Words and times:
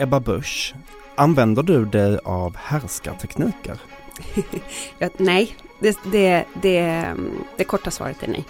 Ebba 0.00 0.20
Busch, 0.20 0.74
använder 1.14 1.62
du 1.62 1.84
dig 1.84 2.18
av 2.24 2.56
härskartekniker? 2.56 3.78
ja, 4.98 5.08
nej, 5.16 5.56
det, 5.78 5.98
det, 6.12 6.44
det, 6.62 7.06
det 7.56 7.64
korta 7.64 7.90
svaret 7.90 8.22
är 8.22 8.28
nej. 8.28 8.44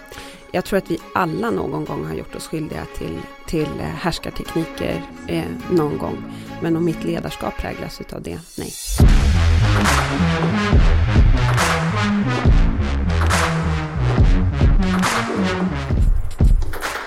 Jag 0.51 0.65
tror 0.65 0.77
att 0.77 0.91
vi 0.91 0.99
alla 1.13 1.51
någon 1.51 1.85
gång 1.85 2.05
har 2.05 2.15
gjort 2.15 2.35
oss 2.35 2.47
skyldiga 2.47 2.85
till, 2.97 3.19
till 3.47 3.67
härskartekniker 3.81 5.01
eh, 5.27 5.45
någon 5.71 5.97
gång. 5.97 6.23
Men 6.61 6.75
om 6.75 6.85
mitt 6.85 7.03
ledarskap 7.03 7.57
präglas 7.57 8.01
av 8.13 8.21
det, 8.21 8.39
nej. 8.57 8.71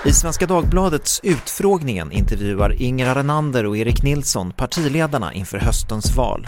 I 0.04 0.12
Svenska 0.12 0.46
Dagbladets 0.46 1.20
Utfrågningen 1.22 2.12
intervjuar 2.12 2.82
Inger 2.82 3.06
Arenander 3.06 3.66
och 3.66 3.76
Erik 3.76 4.02
Nilsson 4.02 4.52
partiledarna 4.52 5.34
inför 5.34 5.58
höstens 5.58 6.16
val. 6.16 6.46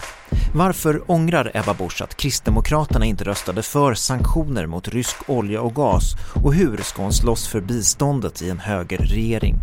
Varför 0.55 1.11
ångrar 1.11 1.51
Ebba 1.53 1.73
Busch 1.73 2.01
att 2.01 2.17
Kristdemokraterna 2.17 3.05
inte 3.05 3.23
röstade 3.23 3.61
för 3.61 3.93
sanktioner 3.93 4.65
mot 4.65 4.87
rysk 4.87 5.29
olja 5.29 5.61
och 5.61 5.75
gas 5.75 6.15
och 6.43 6.53
hur 6.53 6.77
ska 6.77 7.01
hon 7.01 7.13
slåss 7.13 7.47
för 7.47 7.61
biståndet 7.61 8.41
i 8.41 8.49
en 8.49 8.59
högerregering? 8.59 9.55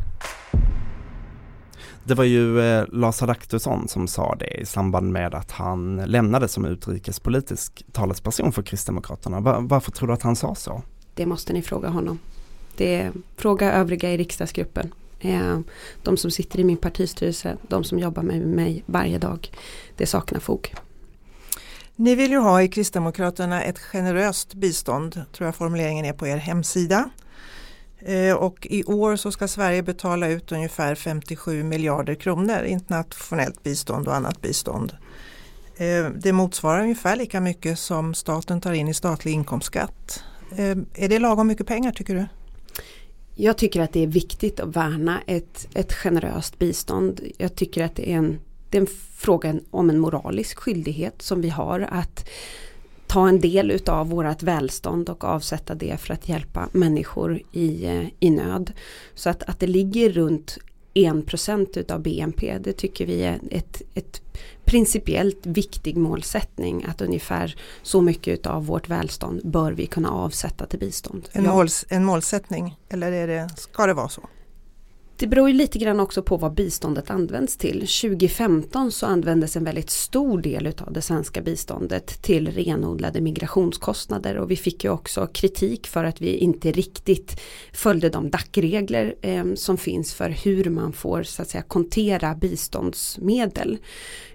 Det 2.04 2.14
var 2.14 2.24
ju 2.24 2.60
eh, 2.60 2.84
Lars 2.88 3.22
Adaktusson 3.22 3.88
som 3.88 4.08
sa 4.08 4.34
det 4.34 4.60
i 4.60 4.66
samband 4.66 5.12
med 5.12 5.34
att 5.34 5.50
han 5.50 5.96
lämnade 5.96 6.48
som 6.48 6.64
utrikespolitisk 6.64 7.84
talesperson 7.92 8.52
för 8.52 8.62
Kristdemokraterna. 8.62 9.40
Var, 9.40 9.60
varför 9.60 9.92
tror 9.92 10.08
du 10.08 10.14
att 10.14 10.22
han 10.22 10.36
sa 10.36 10.54
så? 10.54 10.82
Det 11.14 11.26
måste 11.26 11.52
ni 11.52 11.62
fråga 11.62 11.88
honom. 11.88 12.18
Det 12.76 12.94
är 12.94 13.12
fråga 13.36 13.72
övriga 13.72 14.12
i 14.12 14.16
riksdagsgruppen. 14.16 14.94
Eh, 15.22 15.60
de 16.02 16.16
som 16.16 16.30
sitter 16.30 16.60
i 16.60 16.64
min 16.64 16.76
partistyrelse, 16.76 17.56
de 17.68 17.84
som 17.84 17.98
jobbar 17.98 18.22
med 18.22 18.40
mig 18.40 18.82
varje 18.86 19.18
dag. 19.18 19.50
Det 19.96 20.06
saknar 20.06 20.40
fog. 20.40 20.74
Ni 21.96 22.14
vill 22.14 22.30
ju 22.30 22.38
ha 22.38 22.62
i 22.62 22.68
Kristdemokraterna 22.68 23.62
ett 23.62 23.78
generöst 23.78 24.54
bistånd, 24.54 25.22
tror 25.32 25.46
jag 25.46 25.56
formuleringen 25.56 26.04
är 26.04 26.12
på 26.12 26.26
er 26.26 26.36
hemsida. 26.36 27.10
Eh, 27.98 28.34
och 28.34 28.66
i 28.70 28.84
år 28.84 29.16
så 29.16 29.32
ska 29.32 29.48
Sverige 29.48 29.82
betala 29.82 30.28
ut 30.28 30.52
ungefär 30.52 30.94
57 30.94 31.62
miljarder 31.62 32.14
kronor 32.14 32.62
internationellt 32.62 33.62
bistånd 33.62 34.08
och 34.08 34.14
annat 34.14 34.42
bistånd. 34.42 34.96
Eh, 35.76 36.06
det 36.16 36.32
motsvarar 36.32 36.80
ungefär 36.80 37.16
lika 37.16 37.40
mycket 37.40 37.78
som 37.78 38.14
staten 38.14 38.60
tar 38.60 38.72
in 38.72 38.88
i 38.88 38.94
statlig 38.94 39.32
inkomstskatt. 39.32 40.24
Är 40.94 41.08
det 41.08 41.18
lagom 41.18 41.46
mycket 41.46 41.66
pengar 41.66 41.92
tycker 41.92 42.14
du? 42.14 42.26
Jag 43.42 43.58
tycker 43.58 43.80
att 43.80 43.92
det 43.92 44.02
är 44.02 44.06
viktigt 44.06 44.60
att 44.60 44.76
värna 44.76 45.20
ett, 45.26 45.68
ett 45.74 45.92
generöst 45.92 46.58
bistånd. 46.58 47.20
Jag 47.38 47.54
tycker 47.54 47.84
att 47.84 47.96
det 47.96 48.12
är 48.12 48.16
en, 48.16 48.38
det 48.70 48.78
är 48.78 48.80
en 48.80 48.88
fråga 49.16 49.54
om 49.70 49.90
en 49.90 49.98
moralisk 49.98 50.58
skyldighet 50.58 51.22
som 51.22 51.40
vi 51.40 51.48
har 51.48 51.80
att 51.80 52.28
ta 53.06 53.28
en 53.28 53.40
del 53.40 53.70
utav 53.70 54.08
vårt 54.08 54.42
välstånd 54.42 55.08
och 55.08 55.24
avsätta 55.24 55.74
det 55.74 56.00
för 56.00 56.14
att 56.14 56.28
hjälpa 56.28 56.68
människor 56.72 57.42
i, 57.52 57.86
eh, 57.86 58.06
i 58.20 58.30
nöd. 58.30 58.72
Så 59.14 59.30
att, 59.30 59.42
att 59.42 59.60
det 59.60 59.66
ligger 59.66 60.10
runt 60.10 60.58
1% 60.94 61.78
utav 61.78 62.00
BNP, 62.00 62.58
det 62.58 62.72
tycker 62.72 63.06
vi 63.06 63.22
är 63.22 63.40
ett, 63.50 63.82
ett 63.94 64.22
principiellt 64.64 65.46
viktig 65.46 65.96
målsättning 65.96 66.84
att 66.88 67.00
ungefär 67.00 67.56
så 67.82 68.00
mycket 68.00 68.46
av 68.46 68.66
vårt 68.66 68.88
välstånd 68.88 69.40
bör 69.44 69.72
vi 69.72 69.86
kunna 69.86 70.10
avsätta 70.10 70.66
till 70.66 70.78
bistånd. 70.78 71.28
En, 71.32 71.44
måls, 71.44 71.84
en 71.88 72.04
målsättning 72.04 72.76
eller 72.88 73.12
är 73.12 73.26
det, 73.26 73.50
ska 73.56 73.86
det 73.86 73.94
vara 73.94 74.08
så? 74.08 74.22
Det 75.22 75.28
beror 75.28 75.48
ju 75.48 75.54
lite 75.54 75.78
grann 75.78 76.00
också 76.00 76.22
på 76.22 76.36
vad 76.36 76.54
biståndet 76.54 77.10
används 77.10 77.56
till. 77.56 77.80
2015 77.80 78.92
så 78.92 79.06
användes 79.06 79.56
en 79.56 79.64
väldigt 79.64 79.90
stor 79.90 80.42
del 80.42 80.66
av 80.66 80.92
det 80.92 81.02
svenska 81.02 81.40
biståndet 81.40 82.22
till 82.22 82.48
renodlade 82.50 83.20
migrationskostnader 83.20 84.36
och 84.36 84.50
vi 84.50 84.56
fick 84.56 84.84
ju 84.84 84.90
också 84.90 85.26
kritik 85.26 85.86
för 85.86 86.04
att 86.04 86.20
vi 86.20 86.36
inte 86.36 86.72
riktigt 86.72 87.40
följde 87.72 88.08
de 88.08 88.30
DAC-regler 88.30 89.14
eh, 89.22 89.44
som 89.54 89.78
finns 89.78 90.14
för 90.14 90.28
hur 90.28 90.64
man 90.70 90.92
får 90.92 91.22
så 91.22 91.42
att 91.42 91.48
säga 91.48 91.62
kontera 91.62 92.34
biståndsmedel. 92.34 93.78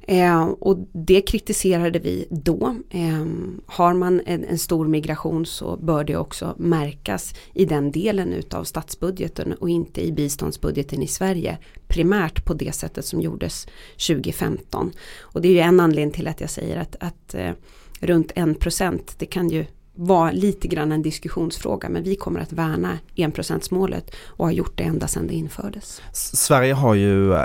Eh, 0.10 0.44
och 0.44 0.78
det 0.92 1.22
kritiserade 1.22 2.00
vi 2.00 2.28
då. 2.30 2.76
Eh, 2.90 3.26
har 3.66 3.94
man 3.94 4.22
en, 4.26 4.44
en, 4.44 4.58
stor 4.58 4.88
migration 4.88 5.46
så 5.46 5.78
bör 5.78 6.04
det 6.04 6.18
också 6.18 6.56
märkas 6.58 7.34
i 7.54 7.66
den 7.66 7.92
delen 7.92 8.34
utav 8.34 8.64
statsbudgeten 8.64 9.54
och 9.54 9.70
inte 9.70 10.08
i 10.08 10.12
biståndsbudgeten 10.12 11.02
i 11.02 11.08
Sverige. 11.08 11.58
Primärt 11.88 12.46
på 12.46 12.54
det 12.54 12.76
sättet 12.76 13.06
som 13.06 13.22
gjordes 13.22 13.68
2015. 14.08 14.92
Och 15.20 15.42
det 15.42 15.48
är 15.48 15.52
ju 15.52 15.60
en 15.60 15.80
anledning 15.80 16.14
till 16.14 16.28
att 16.28 16.42
jag 16.42 16.50
säger 16.50 16.78
att, 16.78 16.96
att 17.00 17.34
eh, 17.34 17.52
runt 18.00 18.32
1% 18.32 19.00
det 19.18 19.26
kan 19.26 19.50
ju 19.50 19.66
vara 19.96 20.32
lite 20.32 20.68
grann 20.68 20.92
en 20.92 21.02
diskussionsfråga 21.02 21.90
men 21.90 22.04
vi 22.04 22.16
kommer 22.16 22.40
att 22.40 22.54
värna 22.54 22.98
enprocentsmålet 23.16 24.16
och 24.26 24.46
har 24.46 24.52
gjort 24.52 24.78
det 24.78 24.84
ända 24.84 25.08
sedan 25.08 25.28
det 25.28 25.34
infördes. 25.34 26.02
Sverige 26.14 26.74
har 26.74 26.96
ju 26.96 27.34
eh, 27.34 27.42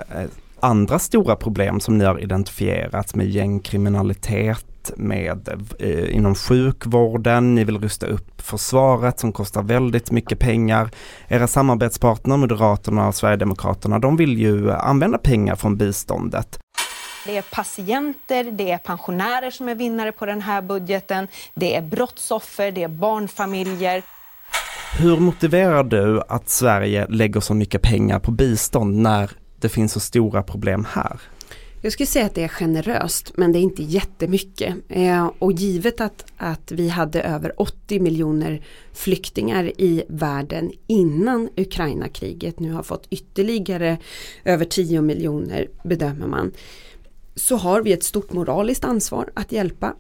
andra 0.63 0.99
stora 0.99 1.37
problem 1.37 1.81
som 1.81 1.99
ni 1.99 2.05
har 2.05 2.19
identifierat 2.19 3.15
med 3.15 3.31
gängkriminalitet, 3.31 4.91
med 4.97 5.49
eh, 5.79 6.17
inom 6.17 6.35
sjukvården, 6.35 7.55
ni 7.55 7.65
vill 7.65 7.79
rusta 7.79 8.07
upp 8.07 8.43
försvaret 8.43 9.21
som 9.21 9.33
kostar 9.33 9.63
väldigt 9.63 10.11
mycket 10.11 10.39
pengar. 10.39 10.91
Era 11.29 11.47
samarbetspartner 11.47 12.37
Moderaterna 12.37 13.09
och 13.09 13.15
Sverigedemokraterna 13.15 13.99
de 13.99 14.17
vill 14.17 14.39
ju 14.39 14.73
använda 14.73 15.19
pengar 15.19 15.57
från 15.57 15.77
biståndet. 15.77 16.59
Det 17.27 17.37
är 17.37 17.43
patienter, 17.43 18.45
det 18.45 18.71
är 18.71 18.79
pensionärer 18.79 19.51
som 19.51 19.69
är 19.69 19.75
vinnare 19.75 20.13
på 20.13 20.27
den 20.27 20.41
här 20.41 20.63
budgeten, 20.63 21.29
det 21.55 21.77
är 21.77 21.83
brottsoffer, 21.83 22.73
det 22.73 22.83
är 22.83 22.89
barnfamiljer. 22.89 24.03
Hur 24.99 25.17
motiverar 25.17 25.85
du 25.85 26.23
att 26.29 26.49
Sverige 26.49 27.07
lägger 27.09 27.41
så 27.41 27.55
mycket 27.55 27.83
pengar 27.83 28.19
på 28.19 28.31
bistånd 28.31 28.97
när 28.97 29.31
det 29.63 29.69
finns 29.69 29.93
så 29.93 30.01
stora 30.01 30.43
problem 30.43 30.87
här? 30.91 31.21
Jag 31.85 31.93
skulle 31.93 32.07
säga 32.07 32.27
att 32.27 32.35
det 32.35 32.43
är 32.43 32.49
generöst 32.49 33.33
men 33.37 33.53
det 33.53 33.59
är 33.59 33.61
inte 33.61 33.83
jättemycket. 33.83 34.75
Eh, 34.89 35.31
och 35.39 35.53
givet 35.53 36.01
att, 36.01 36.25
att 36.37 36.73
vi 36.73 36.89
hade 36.89 37.23
över 37.23 37.61
80 37.61 38.01
miljoner 38.01 38.63
flyktingar 38.93 39.81
i 39.81 40.05
världen 40.09 40.73
innan 40.87 41.49
Ukraina-kriget 41.57 42.61
nu 42.61 42.73
har 42.73 42.83
fått 42.83 43.07
ytterligare 43.11 43.99
över 44.45 44.65
10 44.65 45.03
miljoner 45.03 45.69
bedömer 45.85 46.27
man. 46.27 46.53
Så 47.35 47.57
har 47.57 47.83
vi 47.83 47.93
ett 47.93 48.05
stort 48.05 48.33
moraliskt 48.33 48.85
ansvar 48.85 49.31
att 49.35 49.53
hjälpa 49.53 49.95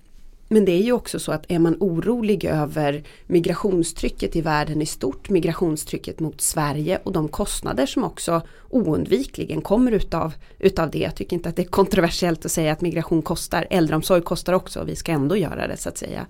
men 0.48 0.64
det 0.64 0.72
är 0.72 0.82
ju 0.82 0.92
också 0.92 1.18
så 1.18 1.32
att 1.32 1.44
är 1.48 1.58
man 1.58 1.76
orolig 1.80 2.44
över 2.44 3.02
migrationstrycket 3.26 4.36
i 4.36 4.40
världen 4.40 4.82
i 4.82 4.86
stort, 4.86 5.28
migrationstrycket 5.28 6.20
mot 6.20 6.40
Sverige 6.40 7.00
och 7.02 7.12
de 7.12 7.28
kostnader 7.28 7.86
som 7.86 8.04
också 8.04 8.42
oundvikligen 8.70 9.62
kommer 9.62 9.92
utav, 9.92 10.34
utav 10.58 10.90
det. 10.90 10.98
Jag 10.98 11.14
tycker 11.14 11.36
inte 11.36 11.48
att 11.48 11.56
det 11.56 11.62
är 11.62 11.66
kontroversiellt 11.66 12.44
att 12.44 12.52
säga 12.52 12.72
att 12.72 12.80
migration 12.80 13.22
kostar, 13.22 13.66
äldreomsorg 13.70 14.22
kostar 14.22 14.52
också 14.52 14.80
och 14.80 14.88
vi 14.88 14.96
ska 14.96 15.12
ändå 15.12 15.36
göra 15.36 15.66
det 15.66 15.76
så 15.76 15.88
att 15.88 15.98
säga. 15.98 16.26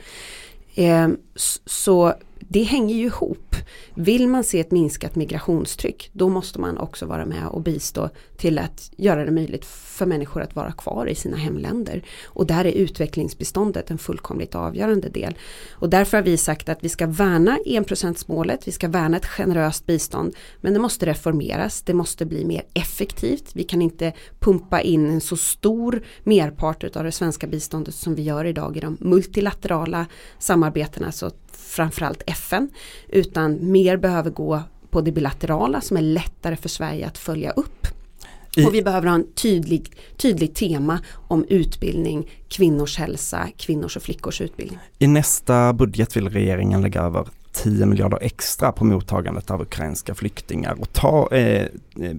Eh, 0.74 1.08
så 1.66 2.14
det 2.52 2.62
hänger 2.62 2.94
ju 2.94 3.04
ihop. 3.04 3.56
Vill 3.94 4.28
man 4.28 4.44
se 4.44 4.60
ett 4.60 4.70
minskat 4.70 5.14
migrationstryck 5.14 6.10
då 6.12 6.28
måste 6.28 6.60
man 6.60 6.78
också 6.78 7.06
vara 7.06 7.26
med 7.26 7.46
och 7.46 7.62
bistå 7.62 8.08
till 8.36 8.58
att 8.58 8.90
göra 8.96 9.24
det 9.24 9.30
möjligt 9.30 9.64
för 9.64 10.06
människor 10.06 10.42
att 10.42 10.56
vara 10.56 10.72
kvar 10.72 11.06
i 11.06 11.14
sina 11.14 11.36
hemländer. 11.36 12.02
Och 12.24 12.46
där 12.46 12.64
är 12.64 12.72
utvecklingsbiståndet 12.72 13.90
en 13.90 13.98
fullkomligt 13.98 14.54
avgörande 14.54 15.08
del. 15.08 15.34
Och 15.72 15.90
därför 15.90 16.16
har 16.16 16.24
vi 16.24 16.36
sagt 16.36 16.68
att 16.68 16.84
vi 16.84 16.88
ska 16.88 17.06
värna 17.06 17.58
enprocentsmålet, 17.66 18.68
vi 18.68 18.72
ska 18.72 18.88
värna 18.88 19.16
ett 19.16 19.26
generöst 19.26 19.86
bistånd. 19.86 20.34
Men 20.60 20.72
det 20.72 20.78
måste 20.78 21.06
reformeras, 21.06 21.82
det 21.82 21.94
måste 21.94 22.26
bli 22.26 22.44
mer 22.44 22.62
effektivt. 22.74 23.50
Vi 23.54 23.64
kan 23.64 23.82
inte 23.82 24.12
pumpa 24.40 24.80
in 24.80 25.10
en 25.10 25.20
så 25.20 25.36
stor 25.36 26.02
merpart 26.24 26.96
av 26.96 27.04
det 27.04 27.12
svenska 27.12 27.46
biståndet 27.46 27.94
som 27.94 28.14
vi 28.14 28.22
gör 28.22 28.44
idag 28.44 28.76
i 28.76 28.80
de 28.80 28.96
multilaterala 29.00 30.06
samarbetena. 30.38 31.12
Så 31.12 31.30
framförallt 31.72 32.22
FN 32.26 32.70
utan 33.08 33.72
mer 33.72 33.96
behöver 33.96 34.30
gå 34.30 34.62
på 34.90 35.00
det 35.00 35.12
bilaterala 35.12 35.80
som 35.80 35.96
är 35.96 36.02
lättare 36.02 36.56
för 36.56 36.68
Sverige 36.68 37.06
att 37.06 37.18
följa 37.18 37.50
upp. 37.50 37.86
I, 38.56 38.66
och 38.66 38.74
vi 38.74 38.82
behöver 38.82 39.08
ha 39.08 39.14
en 39.14 39.26
tydlig, 39.34 39.92
tydlig 40.16 40.54
tema 40.54 40.98
om 41.28 41.44
utbildning, 41.48 42.30
kvinnors 42.48 42.98
hälsa, 42.98 43.48
kvinnors 43.56 43.96
och 43.96 44.02
flickors 44.02 44.40
utbildning. 44.40 44.78
I 44.98 45.06
nästa 45.06 45.72
budget 45.72 46.16
vill 46.16 46.28
regeringen 46.28 46.82
lägga 46.82 47.00
över 47.00 47.26
10 47.52 47.86
miljarder 47.86 48.18
extra 48.22 48.72
på 48.72 48.84
mottagandet 48.84 49.50
av 49.50 49.62
ukrainska 49.62 50.14
flyktingar 50.14 50.76
och 50.80 50.92
ta 50.92 51.28
eh, 51.34 51.66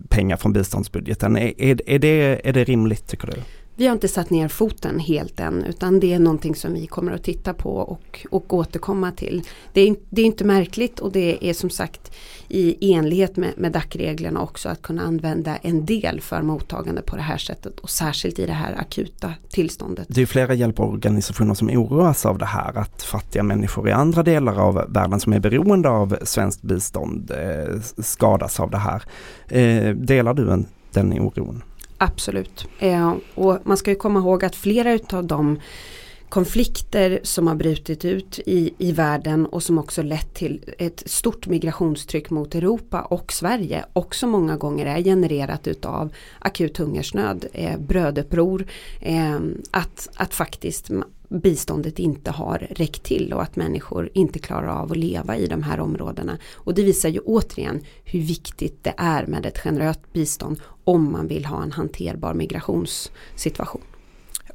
pengar 0.09 0.37
från 0.37 0.53
biståndsbudgeten. 0.53 1.37
Är, 1.37 1.61
är, 1.61 1.81
är, 1.89 1.99
det, 1.99 2.41
är 2.49 2.53
det 2.53 2.63
rimligt 2.63 3.07
tycker 3.07 3.27
du? 3.27 3.33
Vi 3.75 3.87
har 3.87 3.93
inte 3.93 4.07
satt 4.07 4.29
ner 4.29 4.47
foten 4.47 4.99
helt 4.99 5.39
än 5.39 5.63
utan 5.63 5.99
det 5.99 6.13
är 6.13 6.19
någonting 6.19 6.55
som 6.55 6.73
vi 6.73 6.87
kommer 6.87 7.11
att 7.11 7.23
titta 7.23 7.53
på 7.53 7.75
och, 7.75 8.25
och 8.31 8.53
återkomma 8.53 9.11
till. 9.11 9.43
Det 9.73 9.81
är, 9.81 9.95
det 10.09 10.21
är 10.21 10.25
inte 10.25 10.43
märkligt 10.43 10.99
och 10.99 11.11
det 11.11 11.49
är 11.49 11.53
som 11.53 11.69
sagt 11.69 12.11
i 12.47 12.93
enlighet 12.93 13.37
med, 13.37 13.53
med 13.57 13.71
DAC-reglerna 13.71 14.41
också 14.41 14.69
att 14.69 14.81
kunna 14.81 15.03
använda 15.03 15.55
en 15.55 15.85
del 15.85 16.21
för 16.21 16.41
mottagande 16.41 17.01
på 17.01 17.15
det 17.15 17.21
här 17.21 17.37
sättet 17.37 17.79
och 17.79 17.89
särskilt 17.89 18.39
i 18.39 18.45
det 18.45 18.53
här 18.53 18.73
akuta 18.79 19.33
tillståndet. 19.49 20.07
Det 20.09 20.21
är 20.21 20.25
flera 20.25 20.53
hjälporganisationer 20.53 21.53
som 21.53 21.69
oroas 21.69 22.25
av 22.25 22.37
det 22.37 22.45
här 22.45 22.77
att 22.77 23.03
fattiga 23.03 23.43
människor 23.43 23.89
i 23.89 23.91
andra 23.91 24.23
delar 24.23 24.59
av 24.59 24.85
världen 24.89 25.19
som 25.19 25.33
är 25.33 25.39
beroende 25.39 25.89
av 25.89 26.17
svenskt 26.23 26.61
bistånd 26.61 27.31
eh, 27.31 27.81
skadas 27.97 28.59
av 28.59 28.71
det 28.71 28.77
här. 28.77 29.03
Eh, 29.47 29.95
delar 29.95 30.33
du 30.33 30.51
en, 30.51 30.65
den 30.91 31.19
oron? 31.19 31.63
Absolut. 32.03 32.65
Eh, 32.79 33.13
och 33.35 33.59
man 33.63 33.77
ska 33.77 33.91
ju 33.91 33.95
komma 33.95 34.19
ihåg 34.19 34.45
att 34.45 34.55
flera 34.55 34.93
utav 34.93 35.27
de 35.27 35.59
konflikter 36.33 37.19
som 37.23 37.47
har 37.47 37.55
brutit 37.55 38.05
ut 38.05 38.39
i, 38.45 38.73
i 38.77 38.91
världen 38.91 39.45
och 39.45 39.63
som 39.63 39.77
också 39.77 40.01
lett 40.01 40.33
till 40.33 40.73
ett 40.77 41.03
stort 41.05 41.47
migrationstryck 41.47 42.29
mot 42.29 42.55
Europa 42.55 43.01
och 43.01 43.33
Sverige 43.33 43.85
också 43.93 44.27
många 44.27 44.57
gånger 44.57 44.85
är 44.85 45.03
genererat 45.03 45.67
utav 45.67 46.13
akut 46.39 46.77
hungersnöd, 46.77 47.45
eh, 47.53 47.79
bröduppror, 47.79 48.65
eh, 49.01 49.39
att, 49.71 50.09
att 50.15 50.33
faktiskt 50.33 50.89
biståndet 51.29 51.99
inte 51.99 52.31
har 52.31 52.67
räckt 52.71 53.03
till 53.03 53.33
och 53.33 53.41
att 53.41 53.55
människor 53.55 54.09
inte 54.13 54.39
klarar 54.39 54.67
av 54.67 54.91
att 54.91 54.97
leva 54.97 55.37
i 55.37 55.47
de 55.47 55.63
här 55.63 55.79
områdena. 55.79 56.37
Och 56.53 56.73
det 56.73 56.83
visar 56.83 57.09
ju 57.09 57.19
återigen 57.19 57.81
hur 58.03 58.19
viktigt 58.19 58.83
det 58.83 58.93
är 58.97 59.25
med 59.25 59.45
ett 59.45 59.59
generöst 59.59 60.13
bistånd 60.13 60.59
om 60.83 61.11
man 61.11 61.27
vill 61.27 61.45
ha 61.45 61.63
en 61.63 61.71
hanterbar 61.71 62.33
migrationssituation. 62.33 63.81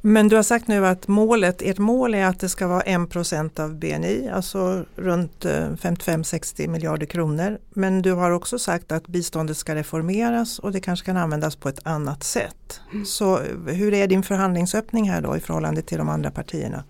Men 0.01 0.27
du 0.27 0.35
har 0.35 0.43
sagt 0.43 0.67
nu 0.67 0.87
att 0.87 1.07
målet, 1.07 1.61
ert 1.61 1.77
mål 1.77 2.15
är 2.15 2.25
att 2.25 2.39
det 2.39 2.49
ska 2.49 2.67
vara 2.67 2.81
1% 2.81 3.59
av 3.59 3.75
BNI, 3.75 4.29
alltså 4.33 4.85
runt 4.95 5.45
55-60 5.45 6.61
eh, 6.61 6.69
miljarder 6.69 7.05
kronor. 7.05 7.57
Men 7.69 8.01
du 8.01 8.11
har 8.11 8.31
också 8.31 8.59
sagt 8.59 8.91
att 8.91 9.07
biståndet 9.07 9.57
ska 9.57 9.75
reformeras 9.75 10.59
och 10.59 10.71
det 10.71 10.79
kanske 10.79 11.05
kan 11.05 11.17
användas 11.17 11.55
på 11.55 11.69
ett 11.69 11.79
annat 11.83 12.23
sätt. 12.23 12.81
Mm. 12.91 13.05
Så 13.05 13.37
eh, 13.37 13.43
hur 13.65 13.93
är 13.93 14.07
din 14.07 14.23
förhandlingsöppning 14.23 15.09
här 15.09 15.21
då 15.21 15.37
i 15.37 15.39
förhållande 15.39 15.81
till 15.81 15.97
de 15.97 16.09
andra 16.09 16.31
partierna? 16.31 16.83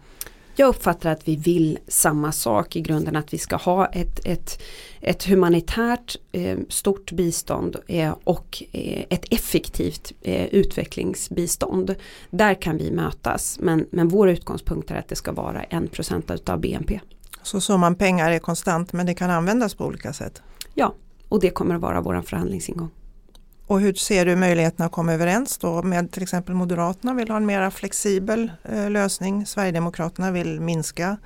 Jag 0.59 0.69
uppfattar 0.69 1.11
att 1.11 1.27
vi 1.27 1.35
vill 1.35 1.79
samma 1.88 2.31
sak 2.31 2.75
i 2.75 2.81
grunden 2.81 3.15
att 3.15 3.33
vi 3.33 3.38
ska 3.38 3.56
ha 3.56 3.85
ett, 3.85 4.25
ett, 4.25 4.61
ett 5.01 5.23
humanitärt 5.23 6.15
eh, 6.31 6.57
stort 6.69 7.11
bistånd 7.11 7.75
eh, 7.88 8.15
och 8.23 8.63
eh, 8.71 9.03
ett 9.09 9.33
effektivt 9.33 10.11
eh, 10.21 10.45
utvecklingsbistånd. 10.45 11.95
Där 12.29 12.53
kan 12.53 12.77
vi 12.77 12.91
mötas 12.91 13.57
men, 13.61 13.85
men 13.91 14.07
vår 14.07 14.29
utgångspunkt 14.29 14.91
är 14.91 14.95
att 14.95 15.07
det 15.07 15.15
ska 15.15 15.31
vara 15.31 15.63
1% 15.63 16.50
av 16.51 16.59
BNP. 16.59 17.00
Så 17.44 17.61
summan 17.61 17.95
pengar 17.95 18.31
är 18.31 18.39
konstant 18.39 18.94
men 18.94 19.06
det 19.06 19.13
kan 19.13 19.29
användas 19.29 19.73
på 19.73 19.85
olika 19.85 20.13
sätt? 20.13 20.41
Ja, 20.73 20.94
och 21.29 21.39
det 21.39 21.50
kommer 21.50 21.75
att 21.75 21.81
vara 21.81 22.01
vår 22.01 22.21
förhandlingsingång. 22.21 22.89
Och 23.69 23.80
hur 23.80 23.94
ser 23.94 24.25
du 24.25 24.36
möjligheterna 24.36 24.86
att 24.86 24.92
komma 24.92 25.13
överens 25.13 25.57
då 25.57 25.83
med 25.83 26.12
till 26.12 26.24
exempel 26.24 26.56
Moderaterna 26.56 27.13
vill 27.13 27.30
ha 27.30 27.38
en 27.38 27.45
mer 27.45 27.69
flexibel 27.69 28.51
eh, 28.63 28.89
lösning. 28.89 29.45
Sverigedemokraterna 29.45 30.31
vill 30.31 30.62
minska 30.62 31.18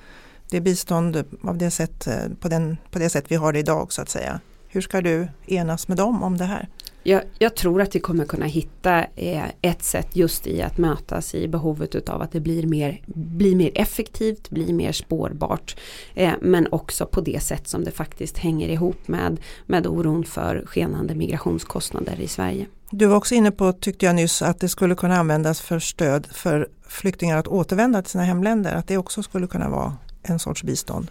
det 0.50 0.60
bistånd 0.60 1.24
av 1.42 1.58
det 1.58 1.70
sätt, 1.70 2.06
eh, 2.06 2.14
på, 2.40 2.48
den, 2.48 2.76
på 2.90 2.98
det 2.98 3.10
sätt 3.10 3.24
vi 3.28 3.36
har 3.36 3.52
det 3.52 3.58
idag 3.58 3.92
så 3.92 4.02
att 4.02 4.08
säga. 4.08 4.40
Hur 4.68 4.80
ska 4.80 5.00
du 5.00 5.28
enas 5.46 5.88
med 5.88 5.96
dem 5.96 6.22
om 6.22 6.36
det 6.36 6.44
här? 6.44 6.68
Jag, 7.06 7.22
jag, 7.38 7.54
tror 7.54 7.82
att 7.82 7.94
vi 7.94 8.00
kommer 8.00 8.24
kunna 8.24 8.46
hitta 8.46 9.04
eh, 9.16 9.44
ett 9.62 9.82
sätt 9.82 10.16
just 10.16 10.46
i 10.46 10.62
att 10.62 10.78
mötas 10.78 11.34
i 11.34 11.48
behovet 11.48 11.94
utav 11.94 12.22
att 12.22 12.32
det 12.32 12.40
blir 12.40 12.66
mer, 12.66 13.00
blir 13.06 13.56
mer 13.56 13.70
effektivt, 13.74 14.50
blir 14.50 14.72
mer 14.72 14.92
spårbart. 14.92 15.76
Eh, 16.14 16.32
men 16.40 16.68
också 16.72 17.06
på 17.06 17.20
det 17.20 17.42
sätt 17.42 17.68
som 17.68 17.84
det 17.84 17.90
faktiskt 17.90 18.38
hänger 18.38 18.68
ihop 18.68 19.08
med, 19.08 19.40
med 19.66 19.86
oron 19.86 20.24
för 20.24 20.64
skenande 20.66 21.14
migrationskostnader 21.14 22.20
i 22.20 22.28
Sverige. 22.28 22.66
Du 22.90 23.06
var 23.06 23.16
också 23.16 23.34
inne 23.34 23.50
på, 23.50 23.72
tyckte 23.72 24.06
jag 24.06 24.14
nyss, 24.14 24.42
att 24.42 24.60
det 24.60 24.68
skulle 24.68 24.94
kunna 24.94 25.16
användas 25.16 25.60
för 25.60 25.78
stöd 25.78 26.26
för 26.26 26.68
flyktingar 26.88 27.38
att 27.38 27.48
återvända 27.48 28.02
till 28.02 28.10
sina 28.10 28.24
hemländer. 28.24 28.74
Att 28.74 28.88
det 28.88 28.96
också 28.96 29.22
skulle 29.22 29.46
kunna 29.46 29.68
vara 29.68 29.96
en 30.24 30.38
sorts 30.38 30.62
bistånd? 30.62 31.10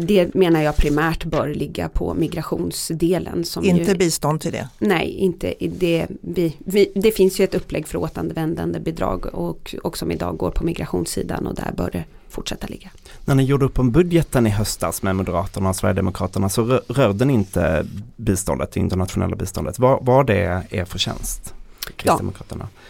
Det 0.00 0.34
menar 0.34 0.62
jag 0.62 0.76
primärt 0.76 1.24
bör 1.24 1.48
ligga 1.48 1.88
på 1.88 2.14
migrationsdelen. 2.14 3.44
inte 3.62 3.90
ju, 3.90 3.96
bistånd 3.96 4.40
till 4.40 4.52
det? 4.52 4.68
Nej, 4.78 5.10
inte 5.10 5.54
det. 5.60 6.06
Vi, 6.20 6.56
vi, 6.58 6.92
det 6.94 7.10
finns 7.10 7.40
ju 7.40 7.44
ett 7.44 7.54
upplägg 7.54 7.88
för 7.88 7.98
återvändande 7.98 8.80
bidrag 8.80 9.26
och, 9.26 9.74
och 9.82 9.98
som 9.98 10.10
idag 10.10 10.36
går 10.36 10.50
på 10.50 10.64
migrationssidan 10.64 11.46
och 11.46 11.54
där 11.54 11.72
bör 11.76 11.90
det 11.90 12.04
fortsätta 12.28 12.66
ligga. 12.66 12.90
När 13.24 13.34
ni 13.34 13.44
gjorde 13.44 13.64
upp 13.64 13.78
om 13.78 13.90
budgeten 13.90 14.46
i 14.46 14.50
höstas 14.50 15.02
med 15.02 15.16
Moderaterna 15.16 15.68
och 15.68 15.76
Sverigedemokraterna 15.76 16.48
så 16.48 16.64
rörde 16.88 17.24
ni 17.24 17.32
inte 17.32 17.86
biståndet, 18.16 18.72
det 18.72 18.80
internationella 18.80 19.36
biståndet. 19.36 19.78
Var, 19.78 19.98
var 20.02 20.24
det 20.24 20.62
er 20.70 20.84
förtjänst? 20.84 21.54
Kristdemokraterna? 21.96 22.68
Ja. 22.72 22.80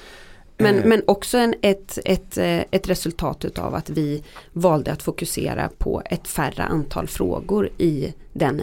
Men, 0.58 0.76
mm. 0.76 0.88
men 0.88 1.02
också 1.06 1.38
en, 1.38 1.54
ett, 1.62 1.98
ett, 2.04 2.38
eh, 2.38 2.60
ett 2.70 2.88
resultat 2.88 3.44
utav 3.44 3.74
att 3.74 3.90
vi 3.90 4.22
valde 4.52 4.92
att 4.92 5.02
fokusera 5.02 5.70
på 5.78 6.02
ett 6.10 6.28
färre 6.28 6.62
antal 6.62 7.06
frågor 7.06 7.68
i 7.78 8.14
den, 8.32 8.62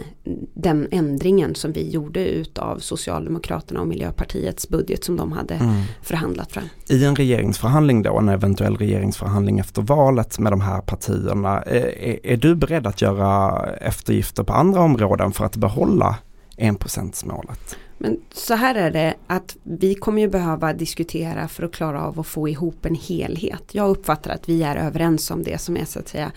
den 0.54 0.88
ändringen 0.90 1.54
som 1.54 1.72
vi 1.72 1.90
gjorde 1.90 2.28
utav 2.28 2.78
Socialdemokraterna 2.78 3.80
och 3.80 3.86
Miljöpartiets 3.86 4.68
budget 4.68 5.04
som 5.04 5.16
de 5.16 5.32
hade 5.32 5.54
mm. 5.54 5.82
förhandlat 6.02 6.52
fram. 6.52 6.64
I 6.88 7.04
en 7.04 7.16
regeringsförhandling 7.16 8.02
då, 8.02 8.18
en 8.18 8.28
eventuell 8.28 8.76
regeringsförhandling 8.76 9.58
efter 9.58 9.82
valet 9.82 10.38
med 10.38 10.52
de 10.52 10.60
här 10.60 10.80
partierna, 10.80 11.62
eh, 11.62 11.82
är, 11.82 12.26
är 12.26 12.36
du 12.36 12.54
beredd 12.54 12.86
att 12.86 13.02
göra 13.02 13.66
eftergifter 13.66 14.42
på 14.42 14.52
andra 14.52 14.80
områden 14.80 15.32
för 15.32 15.44
att 15.44 15.56
behålla 15.56 16.16
enprocentsmålet? 16.56 17.76
Men 17.98 18.20
så 18.32 18.54
här 18.54 18.74
är 18.74 18.90
det 18.90 19.14
att 19.26 19.56
vi 19.62 19.94
kommer 19.94 20.22
ju 20.22 20.28
behöva 20.28 20.72
diskutera 20.72 21.48
för 21.48 21.62
att 21.62 21.72
klara 21.72 22.02
av 22.02 22.20
att 22.20 22.26
få 22.26 22.48
ihop 22.48 22.86
en 22.86 22.94
helhet. 22.94 23.62
Jag 23.72 23.90
uppfattar 23.90 24.30
att 24.30 24.48
vi 24.48 24.62
är 24.62 24.76
överens 24.76 25.30
om 25.30 25.42
det 25.42 25.60
som 25.60 25.76
är 25.76 25.84
så 25.84 25.98
att 25.98 26.08
säga 26.08 26.32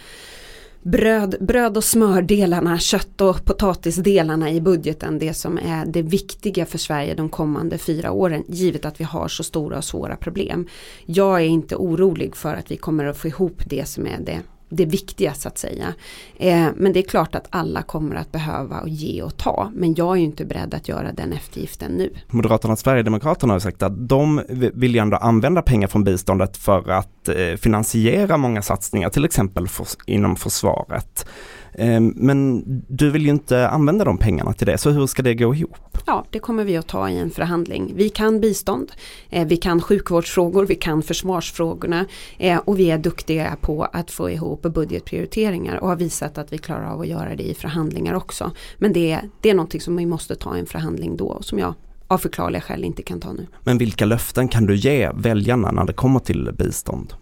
bröd, 0.81 1.36
bröd 1.39 1.77
och 1.77 1.83
smördelarna, 1.83 2.80
kött 2.80 3.21
och 3.21 3.45
potatisdelarna 3.45 4.51
i 4.51 4.62
budgeten. 4.62 5.19
Det 5.19 5.33
som 5.33 5.57
är 5.57 5.86
det 5.86 6.01
viktiga 6.01 6.65
för 6.65 6.77
Sverige 6.77 7.15
de 7.15 7.30
kommande 7.30 7.77
fyra 7.77 8.12
åren. 8.12 8.44
Givet 8.48 8.86
att 8.86 9.00
vi 9.00 9.03
har 9.03 9.27
så 9.27 9.44
stora 9.44 9.77
och 9.77 9.83
svåra 9.83 10.15
problem. 10.15 10.68
Jag 11.06 11.42
är 11.42 11.45
inte 11.45 11.75
orolig 11.75 12.36
för 12.36 12.53
att 12.53 12.71
vi 12.71 12.77
kommer 12.77 13.06
att 13.06 13.18
få 13.18 13.27
ihop 13.27 13.62
det 13.65 13.88
som 13.88 14.07
är 14.07 14.19
det 14.19 14.39
det 14.69 14.86
viktiga 14.86 15.34
så 15.34 15.48
att 15.48 15.58
säga. 15.58 15.94
Eh, 16.38 16.68
men 16.75 16.94
det 16.94 17.00
är 17.00 17.04
klart 17.04 17.36
att 17.36 17.48
alla 17.50 17.81
kommer 17.81 18.16
att 18.16 18.31
behöva 18.31 18.80
och 18.80 18.90
ge 18.90 19.22
och 19.22 19.38
ta. 19.38 19.72
Men 19.75 19.96
jag 19.96 20.16
är 20.16 20.19
ju 20.19 20.25
inte 20.25 20.46
beredd 20.46 20.74
att 20.74 20.88
göra 20.88 21.12
den 21.12 21.34
eftergiften 21.34 21.92
nu. 21.92 22.14
Moderaterna 22.28 22.72
och 22.72 22.80
Sverigedemokraterna 22.80 23.54
har 23.54 23.60
sagt 23.60 23.84
att 23.84 24.10
de 24.10 24.42
vill 24.74 24.96
ju 24.96 25.00
ändå 25.00 25.18
använda 25.18 25.62
pengar 25.62 25.88
från 25.88 26.04
biståndet 26.04 26.58
för 26.58 26.89
att 26.89 27.30
eh, 27.30 27.56
finansiera 27.58 28.38
många 28.38 28.62
satsningar, 28.62 29.10
till 29.10 29.25
exempel 29.25 29.68
för, 29.68 29.88
inom 30.06 30.36
försvaret. 30.36 31.25
Ehm, 31.77 32.13
men 32.15 32.63
du 32.88 33.10
vill 33.10 33.24
ju 33.24 33.29
inte 33.29 33.67
använda 33.67 34.05
de 34.05 34.17
pengarna 34.17 34.53
till 34.53 34.67
det, 34.67 34.77
så 34.77 34.89
hur 34.89 35.07
ska 35.07 35.22
det 35.22 35.36
gå 35.36 35.55
ihop? 35.55 35.98
Ja, 36.05 36.25
det 36.29 36.39
kommer 36.39 36.63
vi 36.63 36.77
att 36.77 36.88
ta 36.88 37.10
i 37.10 37.17
en 37.17 37.29
förhandling. 37.29 37.93
Vi 37.96 38.10
kan 38.10 38.39
bistånd, 38.39 38.91
eh, 39.29 39.48
vi 39.48 39.57
kan 39.57 39.81
sjukvårdsfrågor, 39.81 40.65
vi 40.65 40.75
kan 40.75 41.03
försvarsfrågorna 41.03 42.05
eh, 42.38 42.57
och 42.57 42.79
vi 42.79 42.91
är 42.91 42.98
duktiga 42.98 43.57
på 43.62 43.84
att 43.84 44.12
få 44.12 44.29
ihop 44.29 44.62
budgetprioriteringar 44.62 45.77
och 45.77 45.88
har 45.88 45.96
visat 45.96 46.38
att 46.38 46.53
vi 46.53 46.57
klarar 46.57 46.91
av 46.91 47.01
att 47.01 47.07
göra 47.07 47.36
det 47.36 47.43
i 47.43 47.53
förhandlingar 47.53 48.13
också. 48.13 48.51
Men 48.77 48.93
det 48.93 49.12
är, 49.12 49.22
det 49.41 49.50
är 49.50 49.53
någonting 49.53 49.81
som 49.81 49.96
vi 49.96 50.05
måste 50.05 50.36
ta 50.36 50.57
i 50.57 50.60
en 50.60 50.65
förhandling 50.65 51.17
då, 51.17 51.38
som 51.41 51.60
jag 51.60 51.74
av 52.07 52.17
förklarliga 52.17 52.62
skäl 52.62 52.84
inte 52.84 53.03
kan 53.03 53.19
ta 53.19 53.34
nu. 53.34 53.48
Men 53.63 53.77
vilka 53.77 54.05
löften 54.05 54.48
kan 54.48 54.65
du 54.65 54.75
ge 54.75 55.12
väljarna 55.15 55.72
när 55.72 55.86
det 55.86 55.93
kommer 55.93 56.19
till 56.19 56.51
bistånd? 56.57 57.13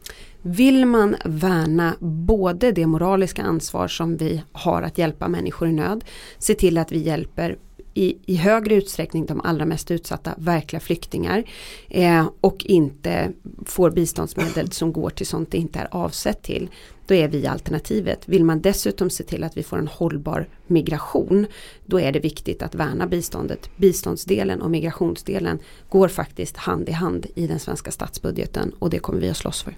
Vill 0.48 0.86
man 0.86 1.16
värna 1.26 1.96
både 2.00 2.72
det 2.72 2.88
moraliska 2.88 3.44
ansvar 3.44 3.88
som 3.88 4.18
vi 4.18 4.44
har 4.52 4.82
att 4.82 4.98
hjälpa 4.98 5.28
människor 5.28 5.68
i 5.68 5.72
nöd, 5.72 6.04
se 6.38 6.54
till 6.54 6.78
att 6.78 6.92
vi 6.92 7.00
hjälper 7.00 7.58
i, 7.94 8.18
i 8.26 8.36
högre 8.36 8.76
utsträckning 8.76 9.26
de 9.26 9.42
allra 9.42 9.66
mest 9.66 9.92
utsatta 9.92 10.34
verkliga 10.38 10.80
flyktingar 10.80 11.44
eh, 11.90 12.30
och 12.42 12.66
inte 12.66 13.32
får 13.66 13.92
biståndsmedel 13.92 14.72
som 14.72 14.94
går 14.94 15.10
till 15.10 15.28
sånt 15.28 15.52
det 15.52 15.58
inte 15.58 15.80
är 15.80 15.88
avsett 15.92 16.44
till. 16.44 16.70
Då 17.08 17.14
är 17.14 17.28
vi 17.28 17.48
alternativet. 17.48 18.30
Vill 18.30 18.44
man 18.44 18.62
dessutom 18.62 19.10
se 19.10 19.24
till 19.24 19.44
att 19.44 19.58
vi 19.58 19.64
får 19.64 19.78
en 19.78 19.88
hållbar 19.88 20.48
migration 20.68 21.48
då 21.86 22.00
är 22.00 22.12
det 22.12 22.20
viktigt 22.20 22.62
att 22.62 22.76
värna 22.76 23.08
biståndet. 23.08 23.70
Biståndsdelen 23.78 24.62
och 24.62 24.72
migrationsdelen 24.72 25.60
går 25.90 26.08
faktiskt 26.08 26.58
hand 26.58 26.90
i 26.90 26.92
hand 26.92 27.26
i 27.36 27.48
den 27.48 27.60
svenska 27.60 27.92
statsbudgeten 27.92 28.72
och 28.80 28.90
det 28.90 29.00
kommer 29.00 29.20
vi 29.20 29.30
att 29.30 29.38
slåss 29.38 29.64
för. 29.64 29.76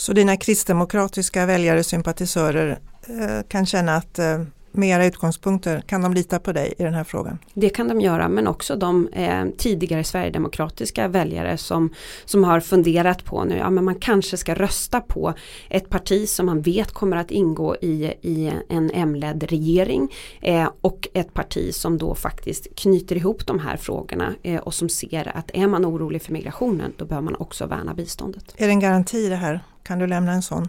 Så 0.00 0.12
dina 0.12 0.36
kristdemokratiska 0.36 1.46
väljare, 1.46 1.84
sympatisörer 1.84 2.78
eh, 3.08 3.46
kan 3.48 3.66
känna 3.66 3.96
att 3.96 4.18
eh, 4.18 4.42
med 4.72 4.88
era 4.88 5.06
utgångspunkter, 5.06 5.80
kan 5.80 6.02
de 6.02 6.14
lita 6.14 6.38
på 6.38 6.52
dig 6.52 6.74
i 6.78 6.82
den 6.82 6.94
här 6.94 7.04
frågan? 7.04 7.38
Det 7.54 7.70
kan 7.70 7.88
de 7.88 8.00
göra 8.00 8.28
men 8.28 8.46
också 8.46 8.76
de 8.76 9.08
eh, 9.08 9.44
tidigare 9.58 10.04
sverigedemokratiska 10.04 11.08
väljare 11.08 11.56
som, 11.56 11.94
som 12.24 12.44
har 12.44 12.60
funderat 12.60 13.24
på 13.24 13.44
nu, 13.44 13.56
ja 13.56 13.70
men 13.70 13.84
man 13.84 13.94
kanske 13.94 14.36
ska 14.36 14.54
rösta 14.54 15.00
på 15.00 15.34
ett 15.68 15.88
parti 15.88 16.28
som 16.28 16.46
man 16.46 16.62
vet 16.62 16.92
kommer 16.92 17.16
att 17.16 17.30
ingå 17.30 17.76
i, 17.76 18.12
i 18.22 18.52
en 18.68 18.90
M-ledd 18.94 19.42
regering 19.42 20.12
eh, 20.40 20.68
och 20.80 21.08
ett 21.14 21.34
parti 21.34 21.74
som 21.74 21.98
då 21.98 22.14
faktiskt 22.14 22.76
knyter 22.76 23.16
ihop 23.16 23.46
de 23.46 23.58
här 23.58 23.76
frågorna 23.76 24.34
eh, 24.42 24.60
och 24.60 24.74
som 24.74 24.88
ser 24.88 25.36
att 25.36 25.50
är 25.54 25.66
man 25.66 25.86
orolig 25.86 26.22
för 26.22 26.32
migrationen 26.32 26.92
då 26.96 27.04
bör 27.04 27.20
man 27.20 27.34
också 27.34 27.66
värna 27.66 27.94
biståndet. 27.94 28.54
Är 28.56 28.66
det 28.66 28.72
en 28.72 28.80
garanti 28.80 29.28
det 29.28 29.36
här? 29.36 29.60
Kan 29.82 29.98
du 29.98 30.06
lämna 30.06 30.32
en 30.32 30.42
sån? 30.42 30.68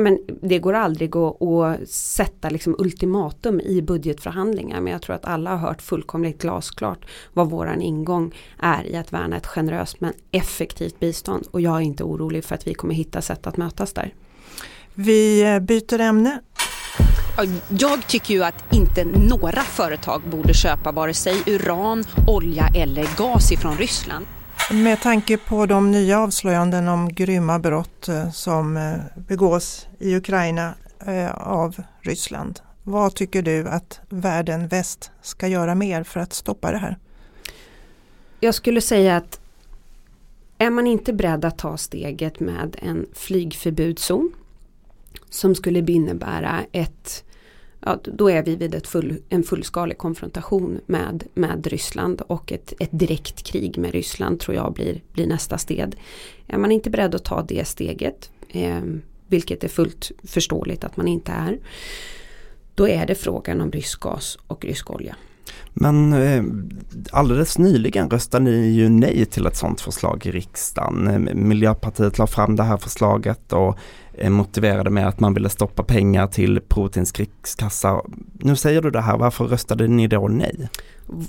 Men 0.00 0.18
det 0.42 0.58
går 0.58 0.72
aldrig 0.72 1.16
att, 1.16 1.42
att 1.42 1.88
sätta 1.88 2.50
liksom 2.50 2.76
ultimatum 2.78 3.60
i 3.60 3.82
budgetförhandlingar 3.82 4.80
men 4.80 4.92
jag 4.92 5.02
tror 5.02 5.16
att 5.16 5.24
alla 5.24 5.50
har 5.50 5.68
hört 5.68 5.82
fullkomligt 5.82 6.42
glasklart 6.42 7.06
vad 7.32 7.50
våran 7.50 7.82
ingång 7.82 8.34
är 8.58 8.86
i 8.86 8.96
att 8.96 9.12
värna 9.12 9.36
ett 9.36 9.46
generöst 9.46 10.00
men 10.00 10.12
effektivt 10.30 11.00
bistånd 11.00 11.46
och 11.50 11.60
jag 11.60 11.76
är 11.76 11.80
inte 11.80 12.04
orolig 12.04 12.44
för 12.44 12.54
att 12.54 12.66
vi 12.66 12.74
kommer 12.74 12.94
hitta 12.94 13.22
sätt 13.22 13.46
att 13.46 13.56
mötas 13.56 13.92
där. 13.92 14.14
Vi 14.94 15.42
eh, 15.42 15.58
byter 15.60 16.00
ämne. 16.00 16.40
Jag 17.68 18.06
tycker 18.06 18.34
ju 18.34 18.44
att 18.44 18.74
inte 18.74 19.04
några 19.04 19.62
företag 19.62 20.22
borde 20.30 20.54
köpa 20.54 20.92
vare 20.92 21.14
sig 21.14 21.42
uran, 21.46 22.04
olja 22.26 22.68
eller 22.74 23.16
gas 23.16 23.52
ifrån 23.52 23.76
Ryssland. 23.76 24.26
Med 24.70 25.00
tanke 25.00 25.36
på 25.36 25.66
de 25.66 25.90
nya 25.90 26.20
avslöjanden 26.20 26.88
om 26.88 27.08
grymma 27.08 27.58
brott 27.58 28.08
eh, 28.08 28.30
som 28.30 28.76
eh, 28.76 28.94
begås 29.28 29.86
i 29.98 30.16
Ukraina 30.16 30.74
eh, 31.06 31.34
av 31.34 31.76
Ryssland. 32.00 32.60
Vad 32.82 33.14
tycker 33.14 33.42
du 33.42 33.68
att 33.68 34.00
världen 34.08 34.68
väst 34.68 35.10
ska 35.22 35.48
göra 35.48 35.74
mer 35.74 36.02
för 36.02 36.20
att 36.20 36.32
stoppa 36.32 36.72
det 36.72 36.78
här? 36.78 36.98
Jag 38.40 38.54
skulle 38.54 38.80
säga 38.80 39.16
att 39.16 39.40
är 40.58 40.70
man 40.70 40.86
inte 40.86 41.12
beredd 41.12 41.44
att 41.44 41.58
ta 41.58 41.76
steget 41.76 42.40
med 42.40 42.76
en 42.82 43.06
flygförbudszon 43.14 44.32
som 45.30 45.54
skulle 45.54 45.92
innebära 45.92 46.60
ett 46.72 47.24
ja, 47.86 47.98
då 48.04 48.30
är 48.30 48.42
vi 48.42 48.56
vid 48.56 48.74
ett 48.74 48.86
full, 48.86 49.18
en 49.28 49.42
fullskalig 49.42 49.98
konfrontation 49.98 50.80
med, 50.86 51.24
med 51.34 51.66
Ryssland 51.66 52.20
och 52.20 52.52
ett, 52.52 52.72
ett 52.78 52.90
direkt 52.92 53.42
krig 53.42 53.78
med 53.78 53.92
Ryssland 53.92 54.40
tror 54.40 54.56
jag 54.56 54.72
blir, 54.72 55.02
blir 55.12 55.26
nästa 55.26 55.58
steg. 55.58 55.94
Är 56.46 56.58
man 56.58 56.72
inte 56.72 56.90
beredd 56.90 57.14
att 57.14 57.24
ta 57.24 57.42
det 57.42 57.68
steget, 57.68 58.30
eh, 58.48 58.80
vilket 59.26 59.64
är 59.64 59.68
fullt 59.68 60.10
förståeligt 60.24 60.84
att 60.84 60.96
man 60.96 61.08
inte 61.08 61.32
är, 61.32 61.58
då 62.74 62.88
är 62.88 63.06
det 63.06 63.14
frågan 63.14 63.60
om 63.60 63.70
rysk 63.70 64.00
gas 64.00 64.38
och 64.46 64.64
rysk 64.64 64.90
olja. 64.90 65.16
Men 65.72 66.12
eh, 66.12 66.44
alldeles 67.10 67.58
nyligen 67.58 68.10
röstade 68.10 68.44
ni 68.44 68.66
ju 68.66 68.88
nej 68.88 69.24
till 69.24 69.46
ett 69.46 69.56
sådant 69.56 69.80
förslag 69.80 70.26
i 70.26 70.30
riksdagen. 70.30 71.28
Miljöpartiet 71.48 72.18
la 72.18 72.26
fram 72.26 72.56
det 72.56 72.62
här 72.62 72.76
förslaget 72.76 73.52
och 73.52 73.78
motiverade 74.28 74.90
med 74.90 75.08
att 75.08 75.20
man 75.20 75.34
ville 75.34 75.48
stoppa 75.48 75.82
pengar 75.82 76.26
till 76.26 76.60
Putins 76.68 77.12
krigskassa. 77.12 78.00
Nu 78.32 78.56
säger 78.56 78.82
du 78.82 78.90
det 78.90 79.00
här, 79.00 79.18
varför 79.18 79.44
röstade 79.44 79.88
ni 79.88 80.06
då 80.06 80.28
nej? 80.28 80.68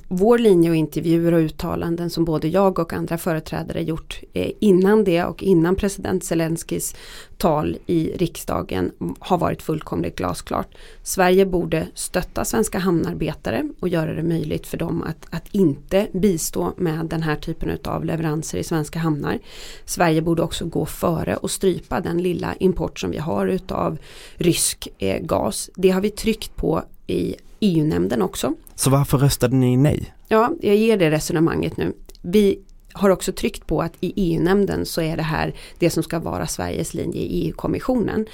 Vår 0.07 0.37
linje 0.37 0.69
och 0.69 0.75
intervjuer 0.75 1.31
och 1.31 1.39
uttalanden 1.39 2.09
som 2.09 2.25
både 2.25 2.47
jag 2.47 2.79
och 2.79 2.93
andra 2.93 3.17
företrädare 3.17 3.83
gjort 3.83 4.21
eh, 4.33 4.51
innan 4.59 5.03
det 5.03 5.23
och 5.23 5.43
innan 5.43 5.75
president 5.75 6.23
Zelenskyjs 6.23 6.95
tal 7.37 7.77
i 7.85 8.11
riksdagen 8.15 8.91
har 9.19 9.37
varit 9.37 9.61
fullkomligt 9.61 10.15
glasklart. 10.15 10.67
Sverige 11.03 11.45
borde 11.45 11.87
stötta 11.93 12.45
svenska 12.45 12.79
hamnarbetare 12.79 13.69
och 13.79 13.89
göra 13.89 14.13
det 14.13 14.23
möjligt 14.23 14.67
för 14.67 14.77
dem 14.77 15.03
att, 15.03 15.27
att 15.29 15.47
inte 15.51 16.07
bistå 16.11 16.73
med 16.77 17.05
den 17.05 17.23
här 17.23 17.35
typen 17.35 17.77
av 17.83 18.05
leveranser 18.05 18.57
i 18.57 18.63
svenska 18.63 18.99
hamnar. 18.99 19.39
Sverige 19.85 20.21
borde 20.21 20.41
också 20.41 20.65
gå 20.65 20.85
före 20.85 21.35
och 21.35 21.51
strypa 21.51 21.99
den 21.99 22.21
lilla 22.21 22.55
import 22.55 22.99
som 22.99 23.11
vi 23.11 23.17
har 23.17 23.47
utav 23.47 23.97
rysk 24.35 24.87
eh, 24.97 25.21
gas. 25.21 25.69
Det 25.75 25.89
har 25.89 26.01
vi 26.01 26.09
tryckt 26.09 26.55
på 26.55 26.83
i 27.07 27.35
EU-nämnden 27.59 28.21
också. 28.21 28.53
Så 28.75 28.89
varför 28.89 29.17
röstade 29.17 29.55
ni 29.55 29.77
nej? 29.77 30.13
Ja, 30.27 30.53
jag 30.61 30.75
ger 30.75 30.97
det 30.97 31.11
resonemanget 31.11 31.77
nu. 31.77 31.93
Vi 32.21 32.59
har 32.93 33.09
också 33.09 33.31
tryckt 33.31 33.67
på 33.67 33.81
att 33.81 33.93
i 33.99 34.13
EU-nämnden 34.15 34.85
så 34.85 35.01
är 35.01 35.17
det 35.17 35.23
här 35.23 35.55
det 35.79 35.89
som 35.89 36.03
ska 36.03 36.19
vara 36.19 36.47
Sveriges 36.47 36.93
linje 36.93 37.21
i 37.21 37.45
EU-kommissionen. 37.45 38.25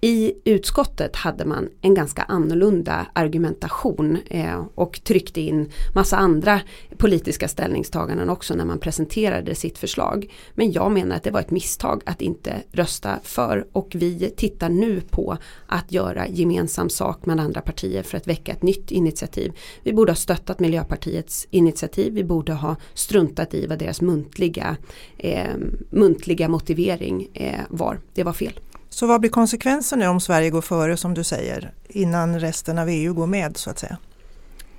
I 0.00 0.32
utskottet 0.44 1.16
hade 1.16 1.44
man 1.44 1.68
en 1.80 1.94
ganska 1.94 2.22
annorlunda 2.22 3.06
argumentation 3.12 4.18
eh, 4.26 4.64
och 4.74 5.00
tryckte 5.04 5.40
in 5.40 5.70
massa 5.94 6.16
andra 6.16 6.60
politiska 6.96 7.48
ställningstaganden 7.48 8.30
också 8.30 8.54
när 8.54 8.64
man 8.64 8.78
presenterade 8.78 9.54
sitt 9.54 9.78
förslag. 9.78 10.32
Men 10.54 10.72
jag 10.72 10.92
menar 10.92 11.16
att 11.16 11.22
det 11.22 11.30
var 11.30 11.40
ett 11.40 11.50
misstag 11.50 12.02
att 12.06 12.22
inte 12.22 12.62
rösta 12.72 13.18
för 13.22 13.66
och 13.72 13.92
vi 13.94 14.32
tittar 14.36 14.68
nu 14.68 15.00
på 15.00 15.36
att 15.66 15.92
göra 15.92 16.28
gemensam 16.28 16.90
sak 16.90 17.26
med 17.26 17.40
andra 17.40 17.60
partier 17.60 18.02
för 18.02 18.16
att 18.16 18.26
väcka 18.26 18.52
ett 18.52 18.62
nytt 18.62 18.90
initiativ. 18.90 19.52
Vi 19.82 19.92
borde 19.92 20.12
ha 20.12 20.16
stöttat 20.16 20.60
Miljöpartiets 20.60 21.46
initiativ, 21.50 22.12
vi 22.12 22.24
borde 22.24 22.52
ha 22.52 22.76
struntat 22.94 23.54
i 23.54 23.66
vad 23.66 23.78
deras 23.78 24.00
muntliga, 24.00 24.76
eh, 25.18 25.54
muntliga 25.90 26.48
motivering 26.48 27.28
eh, 27.34 27.60
var. 27.68 28.00
Det 28.14 28.22
var 28.22 28.32
fel. 28.32 28.60
Så 28.98 29.06
vad 29.06 29.20
blir 29.20 29.30
konsekvensen 29.30 29.98
nu 29.98 30.06
om 30.06 30.20
Sverige 30.20 30.50
går 30.50 30.60
före 30.60 30.96
som 30.96 31.14
du 31.14 31.24
säger 31.24 31.72
innan 31.88 32.40
resten 32.40 32.78
av 32.78 32.88
EU 32.88 33.14
går 33.14 33.26
med 33.26 33.56
så 33.56 33.70
att 33.70 33.78
säga? 33.78 33.98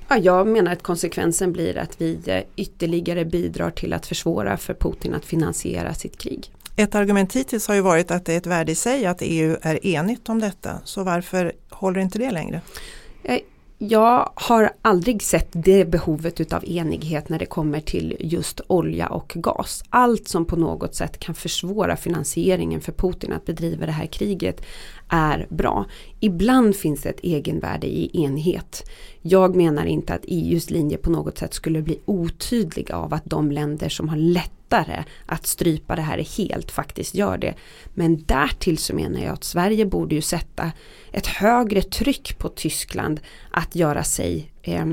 Ja, 0.10 0.18
jag 0.18 0.48
menar 0.48 0.72
att 0.72 0.84
konsekvensen 0.84 1.52
blir 1.54 1.78
att 1.78 2.02
vi 2.02 2.20
eh, 2.26 2.42
ytterligare 2.56 3.26
bidrar 3.26 3.72
till 3.72 3.94
att 3.94 4.06
försvåra 4.06 4.58
för 4.58 4.74
Putin 4.74 5.14
att 5.14 5.26
finansiera 5.26 5.94
sitt 5.94 6.18
krig. 6.18 6.52
Ett 6.76 6.96
argument 6.96 7.36
hittills 7.36 7.68
har 7.68 7.76
ju 7.76 7.82
varit 7.82 8.12
att 8.12 8.26
det 8.26 8.34
är 8.34 8.38
ett 8.38 8.48
värde 8.48 8.72
i 8.72 8.76
sig 8.76 9.06
att 9.06 9.18
EU 9.22 9.58
är 9.62 9.86
enigt 9.86 10.30
om 10.30 10.40
detta. 10.40 10.80
Så 10.84 11.04
varför 11.04 11.54
håller 11.70 12.00
inte 12.00 12.20
det 12.20 12.32
längre? 12.32 12.62
Jag 13.82 14.32
har 14.36 14.72
aldrig 14.82 15.24
sett 15.24 15.48
det 15.52 15.86
behovet 15.86 16.42
utav 16.42 16.66
enighet 16.66 17.30
när 17.30 17.40
det 17.40 17.46
kommer 17.46 17.80
till 17.80 18.16
just 18.20 18.62
olja 18.68 19.08
och 19.08 19.34
gas. 19.36 19.84
Allt 19.90 20.28
som 20.28 20.46
på 20.46 20.56
något 20.56 20.96
sätt 20.96 21.20
kan 21.20 21.36
försvåra 21.36 21.96
finansieringen 21.96 22.82
för 22.82 22.92
Putin 22.92 23.34
att 23.34 23.46
bedriva 23.46 23.86
det 23.86 23.92
här 23.92 24.06
kriget 24.06 24.62
är 25.10 25.48
bra. 25.50 25.86
Ibland 26.20 26.76
finns 26.76 27.02
det 27.02 27.10
ett 27.10 27.20
egenvärde 27.24 27.88
i 27.88 28.24
enhet. 28.24 28.90
Jag 29.22 29.56
menar 29.56 29.86
inte 29.86 30.14
att 30.14 30.26
EUs 30.28 30.70
linje 30.70 30.98
på 30.98 31.12
något 31.12 31.38
sätt 31.38 31.54
skulle 31.54 31.82
bli 31.82 32.00
otydlig 32.06 32.92
av 32.92 33.14
att 33.14 33.26
de 33.26 33.52
länder 33.52 33.90
som 33.90 34.10
har 34.10 34.18
lättare 34.70 35.04
att 35.26 35.48
strypa 35.48 35.96
det 35.96 36.02
här 36.02 36.18
helt 36.38 36.72
faktiskt 36.72 37.16
gör 37.16 37.38
det. 37.38 37.54
Men 37.94 38.24
därtill 38.24 38.78
så 38.78 38.96
menar 38.96 39.20
jag 39.20 39.34
att 39.34 39.44
Sverige 39.44 39.86
borde 39.86 40.16
ju 40.16 40.22
sätta 40.22 40.72
ett 41.12 41.28
högre 41.28 41.82
tryck 41.82 42.38
på 42.38 42.50
Tyskland 42.50 43.20
att 43.52 43.76
göra 43.76 44.04
sig 44.04 44.52
eh, 44.62 44.86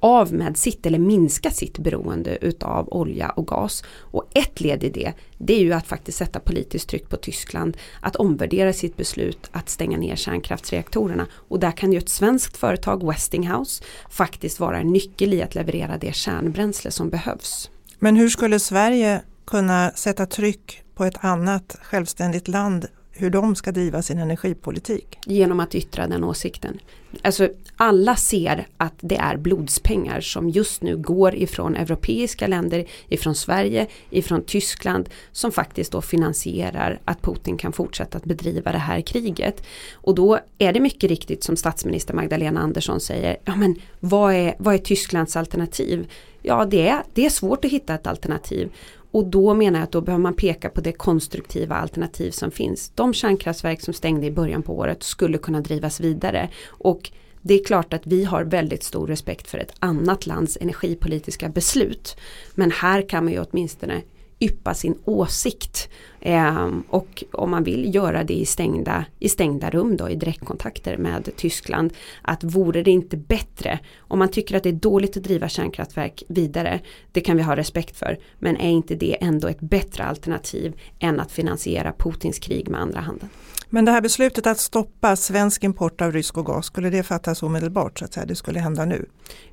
av 0.00 0.32
med 0.32 0.56
sitt 0.56 0.86
eller 0.86 0.98
minska 0.98 1.50
sitt 1.50 1.78
beroende 1.78 2.38
utav 2.40 2.88
olja 2.88 3.30
och 3.30 3.46
gas. 3.46 3.84
Och 4.12 4.28
ett 4.34 4.60
led 4.60 4.84
i 4.84 4.90
det, 4.90 5.12
det 5.38 5.54
är 5.54 5.60
ju 5.60 5.72
att 5.72 5.86
faktiskt 5.86 6.18
sätta 6.18 6.40
politiskt 6.40 6.88
tryck 6.88 7.08
på 7.08 7.16
Tyskland 7.16 7.76
att 8.00 8.16
omvärdera 8.16 8.72
sitt 8.72 8.96
beslut 8.96 9.50
att 9.52 9.68
stänga 9.68 9.98
ner 9.98 10.16
kärnkraftsreaktorerna. 10.16 11.26
Och 11.48 11.60
där 11.60 11.72
kan 11.72 11.92
ju 11.92 11.98
ett 11.98 12.08
svenskt 12.08 12.56
företag, 12.56 13.06
Westinghouse, 13.06 13.84
faktiskt 14.10 14.60
vara 14.60 14.78
en 14.78 14.92
nyckel 14.92 15.34
i 15.34 15.42
att 15.42 15.54
leverera 15.54 15.98
det 15.98 16.14
kärnbränsle 16.14 16.90
som 16.90 17.10
behövs. 17.10 17.70
Men 17.98 18.16
hur 18.16 18.28
skulle 18.28 18.58
Sverige 18.58 19.22
kunna 19.46 19.90
sätta 19.94 20.26
tryck 20.26 20.82
på 20.94 21.04
ett 21.04 21.24
annat 21.24 21.76
självständigt 21.82 22.48
land 22.48 22.86
hur 23.16 23.30
de 23.30 23.54
ska 23.54 23.72
driva 23.72 24.02
sin 24.02 24.18
energipolitik. 24.18 25.18
Genom 25.26 25.60
att 25.60 25.74
yttra 25.74 26.06
den 26.06 26.24
åsikten. 26.24 26.78
Alltså 27.22 27.48
alla 27.76 28.16
ser 28.16 28.66
att 28.76 28.94
det 29.00 29.16
är 29.16 29.36
blodspengar 29.36 30.20
som 30.20 30.50
just 30.50 30.82
nu 30.82 30.96
går 30.96 31.34
ifrån 31.34 31.76
europeiska 31.76 32.46
länder, 32.46 32.86
ifrån 33.08 33.34
Sverige, 33.34 33.86
ifrån 34.10 34.44
Tyskland 34.44 35.08
som 35.32 35.52
faktiskt 35.52 35.92
då 35.92 36.02
finansierar 36.02 37.00
att 37.04 37.22
Putin 37.22 37.56
kan 37.56 37.72
fortsätta 37.72 38.18
att 38.18 38.24
bedriva 38.24 38.72
det 38.72 38.78
här 38.78 39.00
kriget. 39.00 39.62
Och 39.92 40.14
då 40.14 40.38
är 40.58 40.72
det 40.72 40.80
mycket 40.80 41.10
riktigt 41.10 41.44
som 41.44 41.56
statsminister 41.56 42.14
Magdalena 42.14 42.60
Andersson 42.60 43.00
säger, 43.00 43.36
ja 43.44 43.56
men 43.56 43.76
vad 44.00 44.34
är, 44.34 44.54
vad 44.58 44.74
är 44.74 44.78
Tysklands 44.78 45.36
alternativ? 45.36 46.10
Ja 46.42 46.64
det 46.64 46.88
är, 46.88 47.02
det 47.14 47.26
är 47.26 47.30
svårt 47.30 47.64
att 47.64 47.70
hitta 47.70 47.94
ett 47.94 48.06
alternativ. 48.06 48.72
Och 49.14 49.26
då 49.26 49.54
menar 49.54 49.78
jag 49.78 49.84
att 49.84 49.92
då 49.92 50.00
behöver 50.00 50.22
man 50.22 50.34
peka 50.34 50.68
på 50.68 50.80
det 50.80 50.92
konstruktiva 50.92 51.74
alternativ 51.74 52.30
som 52.30 52.50
finns. 52.50 52.92
De 52.94 53.14
kärnkraftverk 53.14 53.80
som 53.80 53.94
stängde 53.94 54.26
i 54.26 54.30
början 54.30 54.62
på 54.62 54.78
året 54.78 55.02
skulle 55.02 55.38
kunna 55.38 55.60
drivas 55.60 56.00
vidare. 56.00 56.48
Och 56.66 57.10
det 57.42 57.54
är 57.54 57.64
klart 57.64 57.92
att 57.92 58.06
vi 58.06 58.24
har 58.24 58.44
väldigt 58.44 58.82
stor 58.82 59.06
respekt 59.06 59.50
för 59.50 59.58
ett 59.58 59.74
annat 59.78 60.26
lands 60.26 60.58
energipolitiska 60.60 61.48
beslut. 61.48 62.16
Men 62.54 62.70
här 62.70 63.08
kan 63.08 63.24
man 63.24 63.32
ju 63.32 63.44
åtminstone 63.50 64.02
yppa 64.40 64.74
sin 64.74 64.98
åsikt. 65.04 65.88
Eh, 66.20 66.68
och 66.88 67.24
om 67.32 67.50
man 67.50 67.64
vill 67.64 67.94
göra 67.94 68.24
det 68.24 68.34
i 68.34 68.46
stängda, 68.46 69.04
i 69.18 69.28
stängda 69.28 69.70
rum 69.70 69.96
då 69.96 70.08
i 70.08 70.14
direktkontakter 70.14 70.96
med 70.96 71.30
Tyskland. 71.36 71.92
Att 72.22 72.44
vore 72.44 72.82
det 72.82 72.90
inte 72.90 73.16
bättre 73.16 73.78
om 73.98 74.18
man 74.18 74.28
tycker 74.28 74.56
att 74.56 74.62
det 74.62 74.68
är 74.68 74.72
dåligt 74.72 75.16
att 75.16 75.22
driva 75.22 75.48
kärnkraftverk 75.48 76.22
vidare. 76.28 76.80
Det 77.12 77.20
kan 77.20 77.36
vi 77.36 77.42
ha 77.42 77.56
respekt 77.56 77.98
för. 77.98 78.18
Men 78.38 78.56
är 78.56 78.70
inte 78.70 78.94
det 78.94 79.22
ändå 79.22 79.48
ett 79.48 79.60
bättre 79.60 80.04
alternativ 80.04 80.80
än 80.98 81.20
att 81.20 81.32
finansiera 81.32 81.92
Putins 81.98 82.38
krig 82.38 82.68
med 82.68 82.80
andra 82.80 83.00
handen? 83.00 83.28
Men 83.74 83.84
det 83.84 83.92
här 83.92 84.00
beslutet 84.00 84.46
att 84.46 84.58
stoppa 84.58 85.16
svensk 85.16 85.64
import 85.64 86.00
av 86.00 86.12
rysk 86.12 86.38
och 86.38 86.46
gas, 86.46 86.66
skulle 86.66 86.90
det 86.90 87.02
fattas 87.02 87.42
omedelbart 87.42 87.98
så 87.98 88.04
att 88.04 88.12
säga? 88.12 88.26
Det 88.26 88.34
skulle 88.34 88.60
hända 88.60 88.84
nu? 88.84 89.06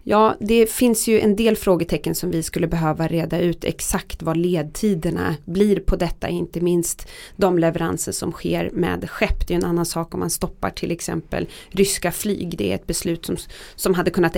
Ja, 0.03 0.35
det 0.39 0.71
finns 0.71 1.07
ju 1.07 1.19
en 1.19 1.35
del 1.35 1.57
frågetecken 1.57 2.15
som 2.15 2.31
vi 2.31 2.43
skulle 2.43 2.67
behöva 2.67 3.07
reda 3.07 3.39
ut 3.39 3.63
exakt 3.63 4.21
vad 4.21 4.37
ledtiderna 4.37 5.35
blir 5.45 5.79
på 5.79 5.95
detta, 5.95 6.29
inte 6.29 6.61
minst 6.61 7.07
de 7.35 7.59
leveranser 7.59 8.11
som 8.11 8.31
sker 8.31 8.69
med 8.73 9.09
skepp. 9.09 9.47
Det 9.47 9.53
är 9.53 9.57
en 9.57 9.65
annan 9.65 9.85
sak 9.85 10.13
om 10.13 10.19
man 10.19 10.29
stoppar 10.29 10.69
till 10.69 10.91
exempel 10.91 11.47
ryska 11.69 12.11
flyg. 12.11 12.57
Det 12.57 12.71
är 12.71 12.75
ett 12.75 12.87
beslut 12.87 13.25
som, 13.25 13.37
som 13.75 13.93
hade 13.93 14.11
kunnat 14.11 14.35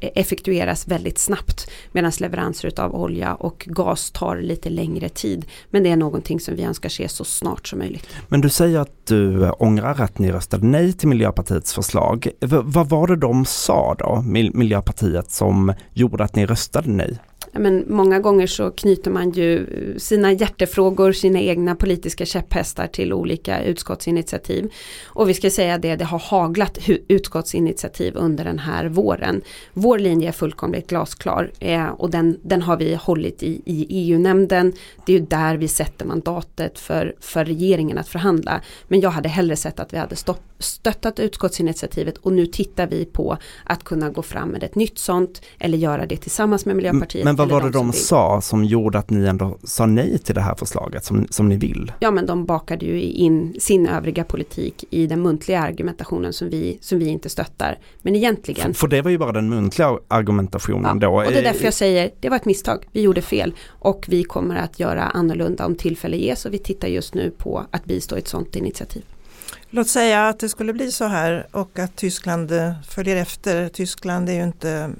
effektueras 0.00 0.88
väldigt 0.88 1.18
snabbt 1.18 1.70
medan 1.92 2.12
leveranser 2.20 2.80
av 2.80 2.94
olja 2.94 3.34
och 3.34 3.66
gas 3.66 4.10
tar 4.10 4.36
lite 4.36 4.70
längre 4.70 5.08
tid. 5.08 5.46
Men 5.70 5.82
det 5.82 5.90
är 5.90 5.96
någonting 5.96 6.40
som 6.40 6.56
vi 6.56 6.62
önskar 6.62 6.88
se 6.88 7.08
så 7.08 7.24
snart 7.24 7.68
som 7.68 7.78
möjligt. 7.78 8.08
Men 8.28 8.40
du 8.40 8.48
säger 8.48 8.85
att 8.86 9.06
du 9.06 9.44
eh, 9.44 9.52
ångrar 9.58 10.00
att 10.00 10.18
ni 10.18 10.32
röstade 10.32 10.66
nej 10.66 10.92
till 10.92 11.08
Miljöpartiets 11.08 11.74
förslag. 11.74 12.28
V 12.40 12.56
vad 12.62 12.88
var 12.88 13.06
det 13.06 13.16
de 13.16 13.44
sa 13.44 13.94
då? 13.98 14.22
Miljöpartiet 14.54 15.30
som 15.30 15.72
gjorde 15.92 16.24
att 16.24 16.34
ni 16.36 16.46
röstade 16.46 16.90
nej? 16.90 17.18
Men 17.58 17.84
många 17.88 18.20
gånger 18.20 18.46
så 18.46 18.70
knyter 18.70 19.10
man 19.10 19.30
ju 19.30 19.66
sina 19.98 20.32
hjärtefrågor, 20.32 21.12
sina 21.12 21.40
egna 21.40 21.74
politiska 21.74 22.26
käpphästar 22.26 22.86
till 22.86 23.12
olika 23.12 23.62
utskottsinitiativ. 23.62 24.72
Och 25.04 25.28
vi 25.28 25.34
ska 25.34 25.50
säga 25.50 25.78
det, 25.78 25.96
det 25.96 26.04
har 26.04 26.18
haglat 26.18 26.78
utskottsinitiativ 27.08 28.16
under 28.16 28.44
den 28.44 28.58
här 28.58 28.88
våren. 28.88 29.42
Vår 29.72 29.98
linje 29.98 30.28
är 30.28 30.32
fullkomligt 30.32 30.86
glasklar 30.86 31.50
eh, 31.60 31.86
och 31.86 32.10
den, 32.10 32.38
den 32.42 32.62
har 32.62 32.76
vi 32.76 32.94
hållit 32.94 33.42
i, 33.42 33.62
i 33.64 33.86
EU-nämnden. 33.90 34.72
Det 35.06 35.14
är 35.14 35.18
ju 35.18 35.26
där 35.26 35.56
vi 35.56 35.68
sätter 35.68 36.06
mandatet 36.06 36.78
för, 36.78 37.14
för 37.20 37.44
regeringen 37.44 37.98
att 37.98 38.08
förhandla. 38.08 38.60
Men 38.88 39.00
jag 39.00 39.10
hade 39.10 39.28
hellre 39.28 39.56
sett 39.56 39.80
att 39.80 39.92
vi 39.92 39.98
hade 39.98 40.16
stopp, 40.16 40.42
stöttat 40.58 41.20
utskottsinitiativet 41.20 42.18
och 42.18 42.32
nu 42.32 42.46
tittar 42.46 42.86
vi 42.86 43.04
på 43.04 43.38
att 43.64 43.84
kunna 43.84 44.10
gå 44.10 44.22
fram 44.22 44.48
med 44.48 44.62
ett 44.62 44.74
nytt 44.74 44.98
sånt 44.98 45.42
eller 45.58 45.78
göra 45.78 46.06
det 46.06 46.16
tillsammans 46.16 46.66
med 46.66 46.76
Miljöpartiet. 46.76 47.24
Men 47.24 47.36
vad 47.36 47.45
var 47.48 47.60
det 47.60 47.70
de, 47.70 47.86
de 47.86 47.92
sa 47.92 48.40
som 48.40 48.64
gjorde 48.64 48.98
att 48.98 49.10
ni 49.10 49.26
ändå 49.26 49.58
sa 49.64 49.86
nej 49.86 50.18
till 50.18 50.34
det 50.34 50.40
här 50.40 50.54
förslaget 50.54 51.04
som, 51.04 51.26
som 51.30 51.48
ni 51.48 51.56
vill? 51.56 51.92
Ja 52.00 52.10
men 52.10 52.26
de 52.26 52.44
bakade 52.44 52.86
ju 52.86 53.02
in 53.02 53.56
sin 53.60 53.88
övriga 53.88 54.24
politik 54.24 54.84
i 54.90 55.06
den 55.06 55.22
muntliga 55.22 55.60
argumentationen 55.60 56.32
som 56.32 56.50
vi, 56.50 56.78
som 56.80 56.98
vi 56.98 57.06
inte 57.06 57.28
stöttar. 57.28 57.78
Men 58.02 58.16
egentligen. 58.16 58.74
För, 58.74 58.80
för 58.80 58.88
det 58.88 59.02
var 59.02 59.10
ju 59.10 59.18
bara 59.18 59.32
den 59.32 59.48
muntliga 59.48 59.98
argumentationen 60.08 60.98
ja, 61.00 61.08
då. 61.08 61.16
Och 61.16 61.32
det 61.32 61.38
är 61.38 61.42
därför 61.42 61.64
jag 61.64 61.74
säger 61.74 62.10
det 62.20 62.28
var 62.28 62.36
ett 62.36 62.44
misstag, 62.44 62.84
vi 62.92 63.00
gjorde 63.00 63.22
fel 63.22 63.54
och 63.68 64.06
vi 64.08 64.24
kommer 64.24 64.56
att 64.56 64.80
göra 64.80 65.02
annorlunda 65.02 65.66
om 65.66 65.74
tillfälle 65.74 66.16
ges 66.16 66.46
och 66.46 66.54
vi 66.54 66.58
tittar 66.58 66.88
just 66.88 67.14
nu 67.14 67.30
på 67.30 67.66
att 67.70 67.84
bistå 67.84 68.16
ett 68.16 68.28
sådant 68.28 68.56
initiativ. 68.56 69.02
Låt 69.70 69.88
säga 69.88 70.28
att 70.28 70.38
det 70.38 70.48
skulle 70.48 70.72
bli 70.72 70.92
så 70.92 71.04
här 71.04 71.46
och 71.50 71.78
att 71.78 71.96
Tyskland 71.96 72.52
eh, 72.52 72.72
följer 72.88 73.16
efter. 73.16 73.68
Tyskland 73.68 74.28
är 74.28 74.32
ju 74.32 74.42
inte 74.42 74.90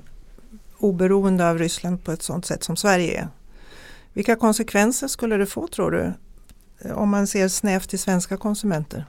oberoende 0.78 1.50
av 1.50 1.58
Ryssland 1.58 2.04
på 2.04 2.12
ett 2.12 2.22
sådant 2.22 2.46
sätt 2.46 2.64
som 2.64 2.76
Sverige 2.76 3.20
är. 3.20 3.28
Vilka 4.12 4.36
konsekvenser 4.36 5.08
skulle 5.08 5.36
det 5.36 5.46
få 5.46 5.66
tror 5.66 5.90
du? 5.90 6.12
Om 6.92 7.08
man 7.08 7.26
ser 7.26 7.48
snävt 7.48 7.90
till 7.90 7.98
svenska 7.98 8.36
konsumenter. 8.36 9.04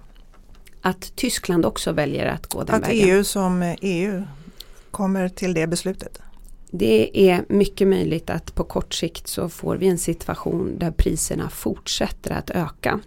Att 0.82 1.16
Tyskland 1.16 1.66
också 1.66 1.92
väljer 1.92 2.26
att 2.26 2.48
gå 2.48 2.64
den 2.64 2.76
att 2.76 2.82
vägen? 2.82 3.04
Att 3.04 3.10
EU 3.10 3.24
som 3.24 3.76
EU 3.82 4.24
kommer 4.92 5.30
till 5.30 5.54
det 5.54 5.68
beslutet? 5.68 6.20
Det 6.72 7.30
är 7.30 7.46
mycket 7.50 7.88
möjligt 7.88 8.30
att 8.30 8.56
på 8.56 8.64
kort 8.64 8.94
sikt 8.94 9.28
så 9.28 9.50
får 9.50 9.76
vi 9.76 9.88
en 9.88 9.98
situation 9.98 10.80
där 10.80 10.92
priserna 10.92 11.50
fortsätter 11.50 12.32
att 12.32 12.50
öka. 12.50 13.00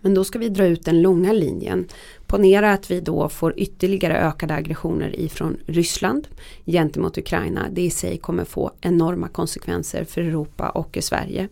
Men 0.00 0.14
då 0.14 0.24
ska 0.24 0.38
vi 0.38 0.48
dra 0.48 0.66
ut 0.66 0.84
den 0.84 1.02
långa 1.02 1.32
linjen. 1.32 1.88
Ponera 2.26 2.72
att 2.72 2.90
vi 2.90 3.00
då 3.00 3.28
får 3.28 3.54
ytterligare 3.56 4.18
ökade 4.18 4.54
aggressioner 4.54 5.20
ifrån 5.20 5.56
Ryssland 5.66 6.28
gentemot 6.66 7.18
Ukraina. 7.18 7.66
Det 7.70 7.82
i 7.82 7.90
sig 7.90 8.18
kommer 8.18 8.44
få 8.44 8.70
enorma 8.80 9.28
konsekvenser 9.28 10.04
för 10.04 10.20
Europa 10.20 10.68
och 10.68 10.98
Sverige. 11.00 11.48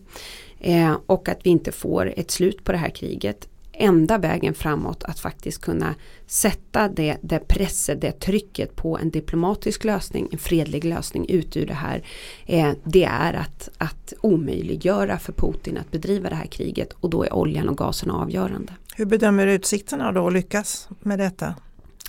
Eh, 0.59 0.97
och 1.05 1.29
att 1.29 1.39
vi 1.43 1.49
inte 1.49 1.71
får 1.71 2.13
ett 2.15 2.31
slut 2.31 2.63
på 2.63 2.71
det 2.71 2.77
här 2.77 2.89
kriget 2.89 3.48
enda 3.79 4.17
vägen 4.17 4.53
framåt 4.53 5.03
att 5.03 5.19
faktiskt 5.19 5.61
kunna 5.61 5.95
sätta 6.27 6.87
det, 6.87 7.17
det 7.21 7.47
presset, 7.47 8.01
det 8.01 8.11
trycket 8.11 8.75
på 8.75 8.97
en 8.97 9.09
diplomatisk 9.09 9.83
lösning, 9.83 10.27
en 10.31 10.37
fredlig 10.37 10.85
lösning 10.85 11.29
ut 11.29 11.57
ur 11.57 11.65
det 11.65 11.73
här. 11.73 12.03
Eh, 12.45 12.71
det 12.83 13.03
är 13.03 13.33
att, 13.33 13.69
att 13.77 14.13
omöjliggöra 14.21 15.19
för 15.19 15.33
Putin 15.33 15.77
att 15.77 15.91
bedriva 15.91 16.29
det 16.29 16.35
här 16.35 16.45
kriget 16.45 16.93
och 16.93 17.09
då 17.09 17.23
är 17.23 17.33
oljan 17.33 17.69
och 17.69 17.77
gasen 17.77 18.11
avgörande. 18.11 18.73
Hur 18.95 19.05
bedömer 19.05 19.45
du 19.45 19.51
utsikterna 19.51 20.11
då 20.11 20.27
att 20.27 20.33
lyckas 20.33 20.89
med 20.99 21.19
detta? 21.19 21.55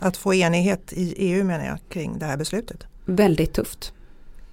Att 0.00 0.16
få 0.16 0.34
enighet 0.34 0.92
i 0.92 1.14
EU 1.16 1.44
menar 1.44 1.66
jag 1.66 1.78
kring 1.88 2.18
det 2.18 2.26
här 2.26 2.36
beslutet? 2.36 2.84
Väldigt 3.04 3.52
tufft. 3.52 3.92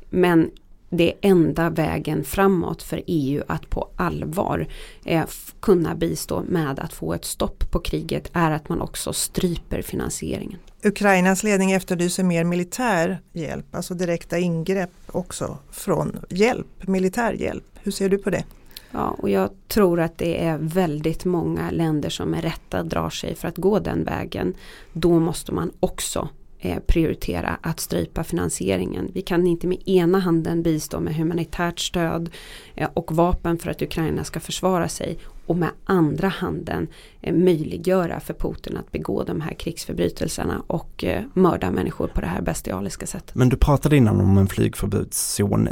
Men 0.09 0.51
det 0.89 1.09
är 1.09 1.15
enda 1.21 1.69
vägen 1.69 2.23
framåt 2.23 2.83
för 2.83 3.03
EU 3.07 3.43
att 3.47 3.69
på 3.69 3.89
allvar 3.95 4.67
eh, 5.05 5.25
kunna 5.59 5.95
bistå 5.95 6.43
med 6.47 6.79
att 6.79 6.93
få 6.93 7.13
ett 7.13 7.25
stopp 7.25 7.71
på 7.71 7.79
kriget 7.79 8.29
är 8.33 8.51
att 8.51 8.69
man 8.69 8.81
också 8.81 9.13
stryper 9.13 9.81
finansieringen. 9.81 10.59
Ukrainas 10.83 11.43
ledning 11.43 11.71
efterlyser 11.71 12.23
mer 12.23 12.43
militär 12.43 13.19
hjälp, 13.33 13.75
alltså 13.75 13.93
direkta 13.93 14.37
ingrepp 14.37 14.91
också 15.07 15.57
från 15.71 16.19
hjälp, 16.29 16.87
militär 16.87 17.33
hjälp. 17.33 17.63
Hur 17.83 17.91
ser 17.91 18.09
du 18.09 18.17
på 18.17 18.29
det? 18.29 18.43
Ja, 18.91 19.15
och 19.19 19.29
jag 19.29 19.49
tror 19.67 19.99
att 19.99 20.17
det 20.17 20.45
är 20.45 20.57
väldigt 20.57 21.25
många 21.25 21.71
länder 21.71 22.09
som 22.09 22.29
med 22.29 22.43
rätta 22.43 22.83
drar 22.83 23.09
sig 23.09 23.35
för 23.35 23.47
att 23.47 23.57
gå 23.57 23.79
den 23.79 24.03
vägen. 24.03 24.53
Då 24.93 25.19
måste 25.19 25.51
man 25.51 25.71
också 25.79 26.29
Eh, 26.59 26.79
prioritera 26.79 27.57
att 27.61 27.79
strypa 27.79 28.23
finansieringen. 28.23 29.11
Vi 29.13 29.21
kan 29.21 29.47
inte 29.47 29.67
med 29.67 29.77
ena 29.85 30.19
handen 30.19 30.63
bistå 30.63 30.99
med 30.99 31.15
humanitärt 31.15 31.79
stöd 31.79 32.29
eh, 32.75 32.89
och 32.93 33.15
vapen 33.15 33.57
för 33.57 33.71
att 33.71 33.81
Ukraina 33.81 34.23
ska 34.23 34.39
försvara 34.39 34.87
sig 34.87 35.17
och 35.45 35.57
med 35.57 35.69
andra 35.85 36.27
handen 36.27 36.87
eh, 37.21 37.35
möjliggöra 37.35 38.19
för 38.19 38.33
Putin 38.33 38.77
att 38.77 38.91
begå 38.91 39.23
de 39.23 39.41
här 39.41 39.53
krigsförbrytelserna 39.53 40.61
och 40.67 41.05
mörda 41.33 41.71
människor 41.71 42.07
på 42.07 42.21
det 42.21 42.27
här 42.27 42.41
bestialiska 42.41 43.07
sättet. 43.07 43.35
Men 43.35 43.49
du 43.49 43.57
pratade 43.57 43.97
innan 43.97 44.21
om 44.21 44.37
en 44.37 44.47
flygförbudszon. 44.47 45.69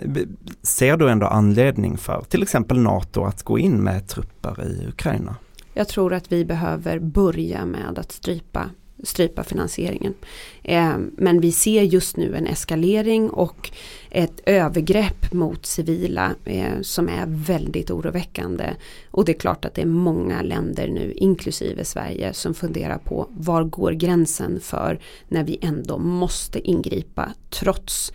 Ser 0.62 0.98
du 0.98 1.10
ändå 1.10 1.28
anledning 1.28 1.98
för 1.98 2.26
till 2.30 2.44
exempel 2.44 2.80
NATO 2.80 3.24
att 3.24 3.44
gå 3.44 3.60
in 3.60 3.84
med 3.84 4.08
trupper 4.08 4.64
i 4.68 4.88
Ukraina? 4.88 5.36
Jag 5.74 5.88
tror 5.88 6.14
att 6.14 6.32
vi 6.32 6.46
behöver 6.46 7.00
börja 7.00 7.66
med 7.66 8.00
att 8.00 8.12
strypa 8.12 8.70
strypa 9.04 9.44
finansieringen. 9.44 10.14
Eh, 10.64 10.98
men 11.18 11.42
vi 11.42 11.52
ser 11.52 11.82
just 11.82 12.18
nu 12.18 12.36
en 12.36 12.48
eskalering 12.48 13.30
och 13.30 13.72
ett 14.10 14.42
övergrepp 14.46 15.34
mot 15.34 15.66
civila 15.66 16.36
eh, 16.46 16.82
som 16.82 17.10
är 17.10 17.26
väldigt 17.28 17.92
oroväckande. 17.92 18.74
Och 19.12 19.26
det 19.26 19.32
är 19.32 19.40
klart 19.40 19.66
att 19.66 19.74
det 19.74 19.82
är 19.82 19.86
många 19.86 20.42
länder 20.42 20.88
nu, 20.88 21.14
inklusive 21.14 21.86
Sverige, 21.86 22.34
som 22.34 22.54
funderar 22.54 22.98
på 22.98 23.28
var 23.32 23.64
går 23.64 23.92
gränsen 23.92 24.60
för 24.62 25.00
när 25.28 25.44
vi 25.44 25.58
ändå 25.62 25.98
måste 25.98 26.68
ingripa 26.70 27.34
trots 27.50 28.14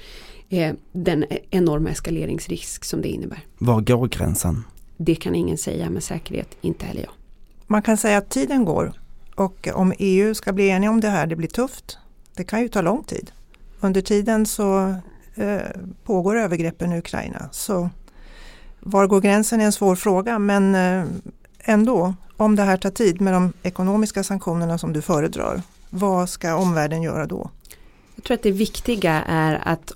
eh, 0.48 0.74
den 0.92 1.24
enorma 1.50 1.90
eskaleringsrisk 1.90 2.84
som 2.84 3.02
det 3.02 3.08
innebär. 3.08 3.46
Var 3.58 3.80
går 3.80 4.08
gränsen? 4.08 4.64
Det 4.96 5.14
kan 5.14 5.34
ingen 5.34 5.58
säga 5.58 5.90
med 5.90 6.02
säkerhet, 6.02 6.56
inte 6.60 6.86
heller 6.86 7.00
jag. 7.00 7.12
Man 7.66 7.82
kan 7.82 7.96
säga 7.96 8.18
att 8.18 8.30
tiden 8.30 8.64
går 8.64 8.92
och 9.40 9.68
om 9.74 9.92
EU 9.98 10.34
ska 10.34 10.52
bli 10.52 10.68
eniga 10.68 10.90
om 10.90 11.00
det 11.00 11.08
här, 11.08 11.26
det 11.26 11.36
blir 11.36 11.48
tufft. 11.48 11.98
Det 12.34 12.44
kan 12.44 12.60
ju 12.60 12.68
ta 12.68 12.80
lång 12.80 13.04
tid. 13.04 13.32
Under 13.80 14.00
tiden 14.00 14.46
så 14.46 14.94
eh, 15.34 15.60
pågår 16.04 16.36
övergreppen 16.36 16.92
i 16.92 16.98
Ukraina. 16.98 17.48
Så 17.52 17.90
var 18.80 19.06
går 19.06 19.20
gränsen 19.20 19.60
är 19.60 19.64
en 19.64 19.72
svår 19.72 19.96
fråga 19.96 20.38
men 20.38 20.74
eh, 20.74 21.04
ändå, 21.58 22.14
om 22.36 22.56
det 22.56 22.62
här 22.62 22.76
tar 22.76 22.90
tid 22.90 23.20
med 23.20 23.32
de 23.32 23.52
ekonomiska 23.62 24.24
sanktionerna 24.24 24.78
som 24.78 24.92
du 24.92 25.02
föredrar, 25.02 25.62
vad 25.90 26.28
ska 26.28 26.54
omvärlden 26.54 27.02
göra 27.02 27.26
då? 27.26 27.50
Jag 28.14 28.24
tror 28.24 28.34
att 28.34 28.42
det 28.42 28.52
viktiga 28.52 29.22
är 29.22 29.62
att 29.64 29.92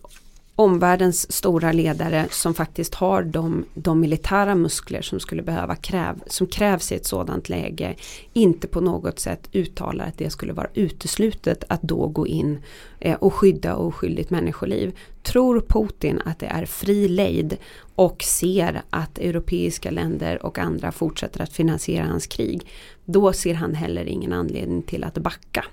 omvärldens 0.56 1.32
stora 1.32 1.72
ledare 1.72 2.26
som 2.30 2.54
faktiskt 2.54 2.94
har 2.94 3.22
de, 3.22 3.64
de 3.74 4.00
militära 4.00 4.54
muskler 4.54 5.02
som 5.02 5.20
skulle 5.20 5.42
behöva 5.42 5.76
kräv, 5.76 6.22
som 6.26 6.46
krävs 6.46 6.92
i 6.92 6.94
ett 6.94 7.06
sådant 7.06 7.48
läge 7.48 7.94
inte 8.32 8.66
på 8.66 8.80
något 8.80 9.18
sätt 9.18 9.48
uttalar 9.52 10.06
att 10.06 10.18
det 10.18 10.30
skulle 10.30 10.52
vara 10.52 10.68
uteslutet 10.74 11.64
att 11.68 11.82
då 11.82 12.08
gå 12.08 12.26
in 12.26 12.58
Eh, 13.04 13.14
och 13.14 13.34
skydda 13.34 13.76
oskyldigt 13.76 14.30
människoliv. 14.30 14.92
tror 15.22 15.60
Putin 15.60 16.20
att 16.24 16.38
det 16.38 16.46
är 16.46 16.66
fri 16.66 17.08
lejd 17.08 17.56
och 17.94 18.22
ser 18.22 18.82
att 18.90 19.18
europeiska 19.18 19.90
länder 19.90 20.46
och 20.46 20.58
andra 20.58 20.92
fortsätter 20.92 21.40
att 21.40 21.52
finansiera 21.52 22.06
hans 22.06 22.26
krig 22.26 22.66
då 23.04 23.32
ser 23.32 23.54
han 23.54 23.74
heller 23.74 24.04
ingen 24.04 24.32
anledning 24.32 24.82
till 24.82 25.04
att 25.04 25.18
backa. 25.18 25.64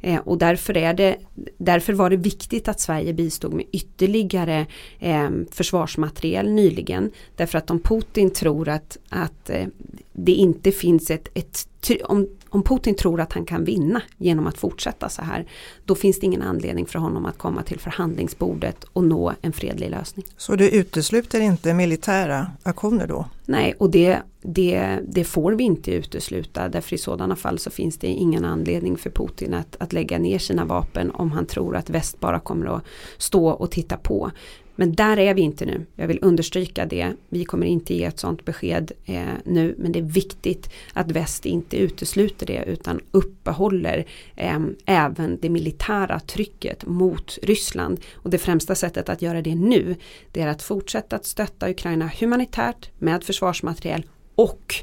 Eh, 0.00 0.20
och 0.20 0.38
därför, 0.38 0.76
är 0.76 0.94
det, 0.94 1.16
därför 1.58 1.92
var 1.92 2.10
det 2.10 2.16
viktigt 2.16 2.68
att 2.68 2.80
Sverige 2.80 3.12
bistod 3.12 3.52
med 3.52 3.66
ytterligare 3.72 4.66
eh, 4.98 5.30
försvarsmateriel 5.50 6.50
nyligen. 6.50 7.10
Därför 7.36 7.58
att 7.58 7.70
om 7.70 7.80
Putin 7.80 8.30
tror 8.30 8.68
att, 8.68 8.98
att 9.08 9.50
eh, 9.50 9.66
det 10.12 10.32
inte 10.32 10.72
finns 10.72 11.10
ett, 11.10 11.28
ett 11.34 11.68
om, 12.04 12.28
om 12.56 12.62
Putin 12.62 12.94
tror 12.94 13.20
att 13.20 13.32
han 13.32 13.44
kan 13.44 13.64
vinna 13.64 14.02
genom 14.18 14.46
att 14.46 14.58
fortsätta 14.58 15.08
så 15.08 15.22
här, 15.22 15.46
då 15.84 15.94
finns 15.94 16.20
det 16.20 16.26
ingen 16.26 16.42
anledning 16.42 16.86
för 16.86 16.98
honom 16.98 17.26
att 17.26 17.38
komma 17.38 17.62
till 17.62 17.80
förhandlingsbordet 17.80 18.84
och 18.84 19.04
nå 19.04 19.32
en 19.40 19.52
fredlig 19.52 19.90
lösning. 19.90 20.26
Så 20.36 20.56
du 20.56 20.68
utesluter 20.70 21.40
inte 21.40 21.74
militära 21.74 22.46
aktioner 22.62 23.06
då? 23.06 23.24
Nej, 23.46 23.74
och 23.78 23.90
det, 23.90 24.18
det, 24.42 24.98
det 25.08 25.24
får 25.24 25.52
vi 25.52 25.64
inte 25.64 25.90
utesluta 25.90 26.68
därför 26.68 26.94
i 26.94 26.98
sådana 26.98 27.36
fall 27.36 27.58
så 27.58 27.70
finns 27.70 27.98
det 27.98 28.06
ingen 28.06 28.44
anledning 28.44 28.96
för 28.96 29.10
Putin 29.10 29.54
att, 29.54 29.76
att 29.80 29.92
lägga 29.92 30.18
ner 30.18 30.38
sina 30.38 30.64
vapen 30.64 31.10
om 31.10 31.32
han 31.32 31.46
tror 31.46 31.76
att 31.76 31.90
väst 31.90 32.20
bara 32.20 32.40
kommer 32.40 32.76
att 32.76 32.82
stå 33.18 33.48
och 33.48 33.70
titta 33.70 33.96
på. 33.96 34.30
Men 34.76 34.94
där 34.94 35.18
är 35.18 35.34
vi 35.34 35.42
inte 35.42 35.66
nu. 35.66 35.86
Jag 35.94 36.08
vill 36.08 36.18
understryka 36.22 36.86
det. 36.86 37.12
Vi 37.28 37.44
kommer 37.44 37.66
inte 37.66 37.94
ge 37.94 38.04
ett 38.04 38.18
sådant 38.18 38.44
besked 38.44 38.92
eh, 39.04 39.24
nu. 39.44 39.74
Men 39.78 39.92
det 39.92 39.98
är 39.98 40.02
viktigt 40.02 40.70
att 40.92 41.10
väst 41.10 41.46
inte 41.46 41.76
utesluter 41.76 42.46
det 42.46 42.64
utan 42.66 43.00
uppehåller 43.10 44.06
eh, 44.36 44.60
även 44.86 45.38
det 45.42 45.50
militära 45.50 46.20
trycket 46.20 46.86
mot 46.86 47.38
Ryssland. 47.42 48.00
Och 48.14 48.30
det 48.30 48.38
främsta 48.38 48.74
sättet 48.74 49.08
att 49.08 49.22
göra 49.22 49.42
det 49.42 49.54
nu 49.54 49.96
det 50.32 50.40
är 50.40 50.46
att 50.46 50.62
fortsätta 50.62 51.16
att 51.16 51.26
stötta 51.26 51.70
Ukraina 51.70 52.10
humanitärt 52.20 52.90
med 52.98 53.24
försvarsmateriel 53.24 54.06
och 54.34 54.74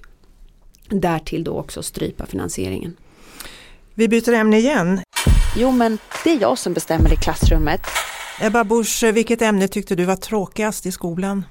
därtill 0.89 1.43
då 1.43 1.58
också 1.58 1.84
strypa 1.84 2.25
finansieringen. 2.25 2.95
Vi 3.93 4.08
byter 4.08 4.34
ämne 4.34 4.58
igen. 4.58 5.01
Jo 5.58 5.71
men 5.71 5.97
det 6.23 6.32
är 6.32 6.41
jag 6.41 6.58
som 6.58 6.73
bestämmer 6.73 7.13
i 7.13 7.15
klassrummet. 7.15 7.82
Ebba 8.41 8.63
Busch, 8.63 9.03
vilket 9.03 9.41
ämne 9.41 9.67
tyckte 9.67 9.95
du 9.95 10.05
var 10.05 10.15
tråkigast 10.15 10.85
i 10.85 10.91
skolan? 10.91 11.43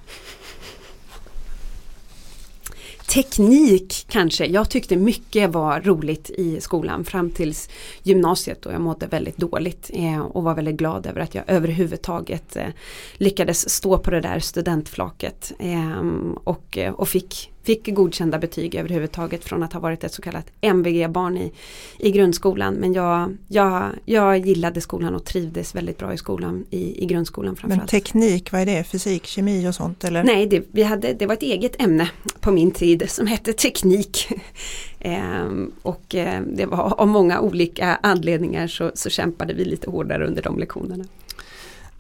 Teknik 3.13 4.07
kanske. 4.09 4.47
Jag 4.47 4.71
tyckte 4.71 4.97
mycket 4.97 5.51
var 5.51 5.81
roligt 5.81 6.31
i 6.31 6.61
skolan 6.61 7.05
fram 7.05 7.31
tills 7.31 7.69
gymnasiet 8.03 8.67
och 8.67 8.73
jag 8.73 8.81
mådde 8.81 9.07
väldigt 9.07 9.37
dåligt 9.37 9.91
eh, 9.95 10.21
och 10.21 10.43
var 10.43 10.55
väldigt 10.55 10.77
glad 10.77 11.07
över 11.07 11.21
att 11.21 11.35
jag 11.35 11.45
överhuvudtaget 11.47 12.57
eh, 12.57 12.67
lyckades 13.13 13.71
stå 13.71 13.99
på 13.99 14.11
det 14.11 14.21
där 14.21 14.39
studentflaket 14.39 15.53
ehm, 15.59 16.33
och, 16.45 16.79
eh, 16.79 16.93
och 16.93 17.09
fick 17.09 17.52
fick 17.63 17.95
godkända 17.95 18.39
betyg 18.39 18.75
överhuvudtaget 18.75 19.45
från 19.45 19.63
att 19.63 19.73
ha 19.73 19.81
varit 19.81 20.05
ett 20.05 20.15
så 20.15 20.23
kallat 20.23 20.47
MVG-barn 20.61 21.37
i, 21.37 21.53
i 21.99 22.11
grundskolan. 22.11 22.75
Men 22.75 22.93
jag, 22.93 23.37
jag, 23.49 23.91
jag 24.05 24.39
gillade 24.39 24.81
skolan 24.81 25.15
och 25.15 25.25
trivdes 25.25 25.75
väldigt 25.75 25.99
bra 25.99 26.13
i 26.13 26.17
skolan 26.17 26.65
i, 26.71 27.03
i 27.03 27.07
grundskolan 27.07 27.57
framförallt. 27.57 27.93
Men 27.93 28.01
teknik, 28.01 28.53
vad 28.53 28.61
är 28.61 28.67
det? 28.67 28.85
Fysik, 28.85 29.27
kemi 29.27 29.69
och 29.69 29.75
sånt? 29.75 30.05
Eller? 30.05 30.25
Nej, 30.25 30.47
det, 30.47 30.63
vi 30.73 30.83
hade, 30.83 31.13
det 31.13 31.27
var 31.27 31.35
ett 31.35 31.43
eget 31.43 31.83
ämne 31.83 32.11
på 32.41 32.51
min 32.51 32.71
tid 32.71 33.11
som 33.11 33.27
hette 33.27 33.53
teknik. 33.53 34.29
ehm, 34.99 35.73
och 35.83 36.15
eh, 36.15 36.43
det 36.43 36.67
var 36.67 37.01
av 37.01 37.09
många 37.09 37.41
olika 37.41 37.99
anledningar 38.03 38.67
så, 38.67 38.91
så 38.95 39.11
kämpade 39.11 39.55
vi 39.55 39.65
lite 39.65 39.91
hårdare 39.91 40.27
under 40.27 40.43
de 40.43 40.59
lektionerna. 40.59 41.05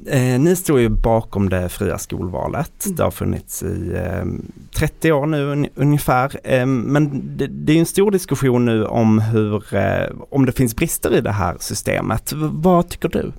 Eh, 0.06 0.40
ni 0.40 0.56
står 0.56 0.80
ju 0.80 0.88
bakom 0.88 1.48
det 1.48 1.68
fria 1.68 1.98
skolvalet. 1.98 2.84
Mm. 2.86 2.96
Det 2.96 3.02
har 3.02 3.10
funnits 3.10 3.62
i 3.62 3.92
eh, 3.94 4.24
30 4.74 5.12
år 5.12 5.26
nu 5.26 5.42
un 5.52 5.68
ungefär. 5.74 6.40
Eh, 6.44 6.66
men 6.66 7.36
det, 7.36 7.46
det, 7.46 7.72
är 7.72 7.78
en 7.78 7.86
stor 7.86 8.10
diskussion 8.10 8.64
nu 8.64 8.84
om 8.84 9.18
hur, 9.18 9.74
eh, 9.74 10.10
om 10.30 10.46
det 10.46 10.52
finns 10.52 10.76
brister 10.76 11.14
i 11.14 11.20
det 11.20 11.32
här 11.32 11.56
systemet. 11.60 12.32
V 12.32 12.48
vad 12.52 12.88
tycker 12.88 13.08
du? 13.08 13.32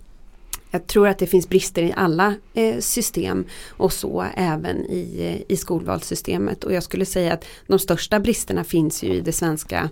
Jag 0.72 0.88
tror 0.88 1.08
att 1.08 1.20
det 1.20 1.28
finns 1.28 1.50
brister 1.50 1.84
i 1.84 1.94
alla 1.96 2.36
eh, 2.54 2.80
system 2.80 3.46
och 3.70 3.94
så 3.94 4.26
även 4.36 4.78
i, 4.78 5.18
eh, 5.20 5.54
i 5.54 5.58
skolvalssystemet. 5.58 6.64
Och 6.64 6.74
jag 6.74 6.84
skulle 6.84 7.06
säga 7.06 7.34
att 7.34 7.46
de 7.68 7.80
största 7.80 8.20
bristerna 8.20 8.64
finns 8.64 9.04
ju 9.04 9.14
i 9.14 9.22
det 9.22 9.32
svenska 9.32 9.90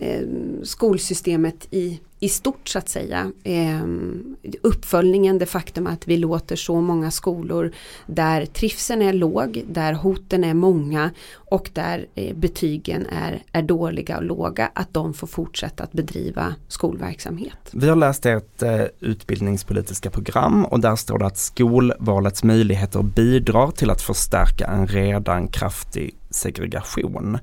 Ehm, 0.00 0.64
skolsystemet 0.64 1.68
i, 1.70 2.00
i 2.20 2.28
stort 2.28 2.68
så 2.68 2.78
att 2.78 2.88
säga. 2.88 3.32
Eh, 3.44 3.82
uppföljningen, 4.62 5.38
det 5.38 5.46
faktum 5.46 5.86
att 5.86 6.08
vi 6.08 6.16
låter 6.16 6.56
så 6.56 6.80
många 6.80 7.10
skolor 7.10 7.72
där 8.06 8.46
trivseln 8.46 9.02
är 9.02 9.12
låg, 9.12 9.64
där 9.68 9.92
hoten 9.92 10.44
är 10.44 10.54
många 10.54 11.10
och 11.34 11.70
där 11.72 12.06
eh, 12.14 12.36
betygen 12.36 13.06
är, 13.06 13.42
är 13.52 13.62
dåliga 13.62 14.16
och 14.16 14.24
låga, 14.24 14.70
att 14.74 14.94
de 14.94 15.14
får 15.14 15.26
fortsätta 15.26 15.84
att 15.84 15.92
bedriva 15.92 16.54
skolverksamhet. 16.68 17.70
Vi 17.72 17.88
har 17.88 17.96
läst 17.96 18.26
ert 18.26 18.62
eh, 18.62 18.82
utbildningspolitiska 19.00 20.10
program 20.10 20.64
och 20.64 20.80
där 20.80 20.96
står 20.96 21.18
det 21.18 21.26
att 21.26 21.38
skolvalets 21.38 22.44
möjligheter 22.44 23.02
bidrar 23.02 23.70
till 23.70 23.90
att 23.90 24.02
förstärka 24.02 24.66
en 24.66 24.86
redan 24.86 25.48
kraftig 25.48 26.14
segregation. 26.30 27.38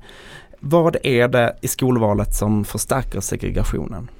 Vad 0.68 0.96
är 1.02 1.28
det 1.28 1.56
i 1.62 1.68
skolvalet 1.68 2.34
som 2.34 2.64
förstärker 2.64 3.20
segregationen? 3.20 4.10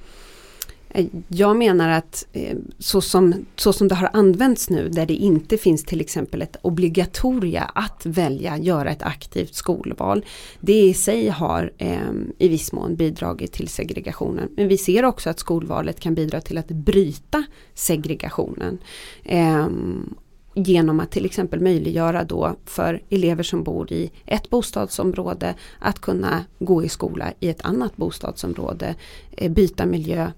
Eh, 0.89 1.05
jag 1.27 1.57
menar 1.57 1.89
att 1.89 2.27
eh, 2.33 2.57
så 2.79 3.01
som, 3.01 3.45
så 3.55 3.73
som 3.73 3.87
det 3.87 3.95
har 3.95 4.09
använts 4.13 4.69
nu 4.69 4.89
där 4.89 5.05
det 5.05 5.13
inte 5.13 5.57
finns 5.57 5.83
till 5.83 6.01
exempel 6.01 6.41
ett 6.41 6.57
obligatoria 6.61 7.63
att 7.63 8.05
välja, 8.05 8.57
göra 8.57 8.89
ett 8.89 9.03
aktivt 9.03 9.55
skolval. 9.55 10.25
Det 10.59 10.81
i 10.81 10.93
sig 10.93 11.29
har 11.29 11.71
eh, 11.77 12.11
i 12.37 12.47
viss 12.47 12.71
mån 12.71 12.95
bidragit 12.95 13.51
till 13.51 13.67
segregationen. 13.67 14.49
Men 14.55 14.67
vi 14.67 14.77
ser 14.77 15.05
också 15.05 15.29
att 15.29 15.39
skolvalet 15.39 15.99
kan 15.99 16.15
bidra 16.15 16.41
till 16.41 16.57
att 16.57 16.67
bryta 16.67 17.43
segregationen. 17.73 18.77
Eh, 19.23 19.67
genom 20.63 20.99
att 20.99 21.11
till 21.11 21.25
exempel 21.25 21.61
möjliggöra 21.61 22.23
då 22.23 22.55
för 22.65 23.01
elever 23.09 23.43
som 23.43 23.63
bor 23.63 23.91
i 23.91 24.11
ett 24.25 24.49
bostadsområde 24.49 25.55
att 25.79 25.99
kunna 25.99 26.45
gå 26.59 26.83
i 26.83 26.89
skola 26.89 27.33
i 27.39 27.49
ett 27.49 27.61
annat 27.61 27.97
bostadsområde, 27.97 28.95
eh, 29.31 29.51
byta 29.51 29.85
miljö, 29.85 30.31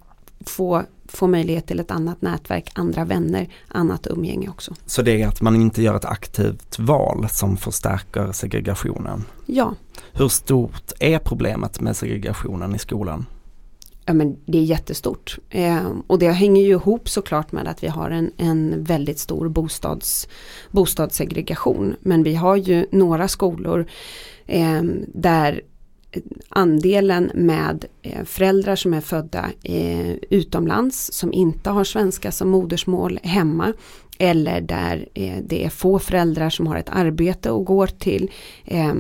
få, 0.46 0.84
få 1.06 1.28
möjlighet 1.28 1.68
till 1.68 1.80
ett 1.80 1.92
annat 1.92 2.22
nätverk, 2.22 2.72
andra 2.76 3.06
vänner, 3.06 3.50
annat 3.68 4.08
umgänge 4.08 4.50
också. 4.50 4.74
Så 4.86 5.02
det 5.02 5.22
är 5.22 5.28
att 5.28 5.42
man 5.42 5.56
inte 5.56 5.82
gör 5.82 5.96
ett 5.96 6.06
aktivt 6.06 6.80
val 6.80 7.30
som 7.30 7.58
förstärker 7.58 8.32
segregationen? 8.32 9.24
Ja. 9.46 9.76
Hur 10.14 10.28
stort 10.28 10.92
är 11.00 11.20
problemet 11.20 11.82
med 11.82 11.98
segregationen 11.98 12.76
i 12.76 12.80
skolan? 12.80 13.26
Ja 14.10 14.13
men 14.13 14.38
det 14.45 14.58
är 14.58 14.63
jättestort. 14.63 15.38
Eh, 15.50 15.91
och 16.08 16.19
det 16.19 16.32
hänger 16.32 16.62
ju 16.62 16.69
ihop 16.69 17.10
såklart 17.10 17.52
med 17.52 17.67
att 17.67 17.84
vi 17.84 17.88
har 17.88 18.10
en, 18.10 18.32
en 18.38 18.84
väldigt 18.84 19.19
stor 19.19 19.50
bostads, 19.50 20.28
bostadssegregation. 20.72 21.95
Men 22.02 22.24
vi 22.24 22.36
har 22.36 22.56
ju 22.56 22.86
några 22.91 23.28
skolor 23.28 23.86
eh, 24.45 24.82
där 25.08 25.62
andelen 26.50 27.32
med 27.34 27.86
eh, 28.02 28.24
föräldrar 28.24 28.76
som 28.76 28.93
är 28.93 29.02
födda 29.02 29.45
eh, 29.63 30.13
utomlands 30.30 31.13
som 31.13 31.34
inte 31.34 31.69
har 31.69 31.84
svenska 31.84 32.32
som 32.32 32.50
modersmål 32.50 33.19
hemma 33.24 33.74
eller 34.22 34.62
där 34.62 35.08
eh, 35.14 35.38
det 35.44 35.66
är 35.66 35.70
få 35.70 36.00
föräldrar 36.00 36.50
som 36.50 36.68
har 36.68 36.76
ett 36.76 36.90
arbete 36.90 37.52
och 37.52 37.66
går 37.66 37.88
till 37.88 38.32
eh, 38.66 38.94